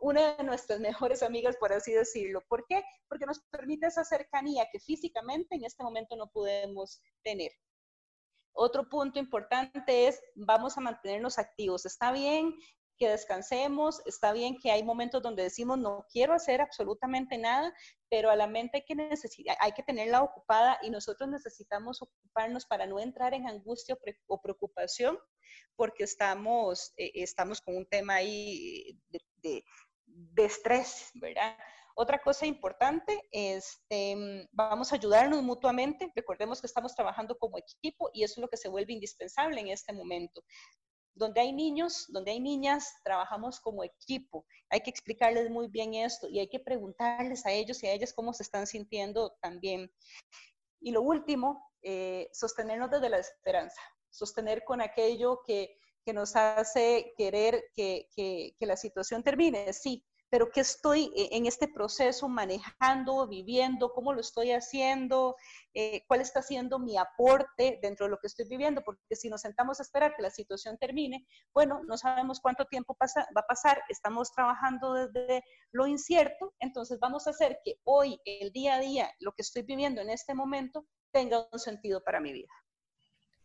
una 0.00 0.34
de 0.38 0.42
nuestras 0.42 0.80
mejores 0.80 1.22
amigas, 1.22 1.56
por 1.58 1.72
así 1.72 1.92
decirlo. 1.92 2.42
¿Por 2.48 2.66
qué? 2.66 2.82
Porque 3.08 3.26
nos 3.26 3.38
permite 3.52 3.86
esa 3.86 4.02
cercanía 4.02 4.66
que 4.72 4.80
físicamente 4.80 5.54
en 5.54 5.64
este 5.64 5.84
momento 5.84 6.16
no 6.16 6.26
podemos 6.32 7.00
tener. 7.22 7.52
Otro 8.56 8.88
punto 8.88 9.18
importante 9.18 10.08
es, 10.08 10.20
vamos 10.34 10.76
a 10.76 10.80
mantenernos 10.80 11.38
activos. 11.38 11.84
Está 11.84 12.10
bien 12.10 12.54
que 12.98 13.08
descansemos, 13.08 14.00
está 14.06 14.32
bien 14.32 14.56
que 14.58 14.70
hay 14.70 14.82
momentos 14.82 15.22
donde 15.22 15.42
decimos 15.42 15.78
no 15.78 16.06
quiero 16.10 16.32
hacer 16.32 16.62
absolutamente 16.62 17.36
nada, 17.36 17.74
pero 18.08 18.30
a 18.30 18.36
la 18.36 18.46
mente 18.46 18.78
hay 18.78 18.84
que, 18.84 19.18
hay 19.60 19.72
que 19.72 19.82
tenerla 19.82 20.22
ocupada 20.22 20.78
y 20.82 20.88
nosotros 20.88 21.28
necesitamos 21.28 22.00
ocuparnos 22.00 22.64
para 22.64 22.86
no 22.86 22.98
entrar 22.98 23.34
en 23.34 23.46
angustia 23.46 23.98
o 24.26 24.40
preocupación 24.40 25.18
porque 25.76 26.04
estamos, 26.04 26.94
eh, 26.96 27.12
estamos 27.14 27.60
con 27.60 27.76
un 27.76 27.86
tema 27.86 28.14
ahí 28.14 28.98
de, 29.10 29.62
de, 30.06 30.44
estrés, 30.44 31.10
¿verdad? 31.14 31.56
Otra 31.98 32.18
cosa 32.18 32.44
importante, 32.44 33.18
este, 33.32 34.46
vamos 34.52 34.92
a 34.92 34.96
ayudarnos 34.96 35.42
mutuamente. 35.42 36.12
Recordemos 36.14 36.60
que 36.60 36.66
estamos 36.66 36.94
trabajando 36.94 37.38
como 37.38 37.56
equipo 37.56 38.10
y 38.12 38.22
eso 38.22 38.34
es 38.36 38.42
lo 38.42 38.48
que 38.48 38.58
se 38.58 38.68
vuelve 38.68 38.92
indispensable 38.92 39.62
en 39.62 39.68
este 39.68 39.94
momento. 39.94 40.42
Donde 41.14 41.40
hay 41.40 41.54
niños, 41.54 42.04
donde 42.08 42.32
hay 42.32 42.40
niñas, 42.40 42.92
trabajamos 43.02 43.60
como 43.60 43.82
equipo. 43.82 44.44
Hay 44.68 44.80
que 44.80 44.90
explicarles 44.90 45.48
muy 45.48 45.68
bien 45.68 45.94
esto 45.94 46.28
y 46.28 46.38
hay 46.38 46.48
que 46.48 46.60
preguntarles 46.60 47.46
a 47.46 47.52
ellos 47.52 47.82
y 47.82 47.86
a 47.86 47.92
ellas 47.92 48.12
cómo 48.12 48.34
se 48.34 48.42
están 48.42 48.66
sintiendo 48.66 49.34
también. 49.40 49.90
Y 50.82 50.90
lo 50.90 51.00
último, 51.00 51.66
eh, 51.80 52.28
sostenernos 52.34 52.90
desde 52.90 53.08
la 53.08 53.20
esperanza, 53.20 53.80
sostener 54.10 54.64
con 54.64 54.82
aquello 54.82 55.40
que, 55.46 55.78
nos 56.12 56.36
hace 56.36 57.14
querer 57.16 57.64
que, 57.74 58.06
que 58.14 58.66
la 58.66 58.76
situación 58.76 59.24
termine. 59.24 59.72
Sí, 59.72 60.04
pero 60.36 60.50
qué 60.50 60.60
estoy 60.60 61.10
eh, 61.16 61.30
en 61.32 61.46
este 61.46 61.66
proceso 61.66 62.28
manejando, 62.28 63.26
viviendo, 63.26 63.94
cómo 63.94 64.12
lo 64.12 64.20
estoy 64.20 64.52
haciendo, 64.52 65.34
eh, 65.72 66.04
cuál 66.06 66.20
está 66.20 66.42
siendo 66.42 66.78
mi 66.78 66.98
aporte 66.98 67.78
dentro 67.80 68.04
de 68.04 68.10
lo 68.10 68.18
que 68.18 68.26
estoy 68.26 68.46
viviendo, 68.46 68.82
porque 68.84 69.16
si 69.16 69.30
nos 69.30 69.40
sentamos 69.40 69.80
a 69.80 69.82
esperar 69.82 70.12
que 70.14 70.20
la 70.20 70.28
situación 70.28 70.76
termine, 70.76 71.26
bueno, 71.54 71.80
no 71.88 71.96
sabemos 71.96 72.40
cuánto 72.40 72.66
tiempo 72.66 72.94
pasa, 72.96 73.26
va 73.34 73.40
a 73.40 73.46
pasar, 73.46 73.80
estamos 73.88 74.30
trabajando 74.30 74.92
desde 74.92 75.42
lo 75.72 75.86
incierto, 75.86 76.52
entonces 76.58 76.98
vamos 77.00 77.26
a 77.26 77.30
hacer 77.30 77.58
que 77.64 77.80
hoy, 77.84 78.20
el 78.26 78.52
día 78.52 78.74
a 78.74 78.80
día, 78.80 79.10
lo 79.20 79.32
que 79.32 79.40
estoy 79.40 79.62
viviendo 79.62 80.02
en 80.02 80.10
este 80.10 80.34
momento, 80.34 80.86
tenga 81.12 81.48
un 81.50 81.58
sentido 81.58 82.02
para 82.04 82.20
mi 82.20 82.34
vida. 82.34 82.52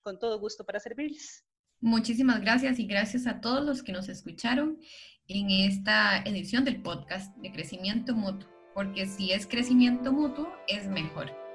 Con 0.04 0.20
todo 0.20 0.40
gusto 0.40 0.64
para 0.66 0.80
servirles. 0.80 1.44
Muchísimas 1.80 2.42
gracias 2.42 2.80
y 2.80 2.86
gracias 2.86 3.26
a 3.26 3.42
todos 3.42 3.66
los 3.66 3.82
que 3.82 3.92
nos 3.92 4.08
escucharon 4.08 4.80
en 5.28 5.50
esta 5.50 6.22
edición 6.24 6.64
del 6.64 6.80
podcast 6.82 7.36
de 7.38 7.52
crecimiento 7.52 8.14
mutuo, 8.14 8.48
porque 8.76 9.08
si 9.08 9.32
es 9.32 9.48
crecimiento 9.48 10.14
mutuo, 10.14 10.48
es 10.68 10.88
mejor. 10.88 11.51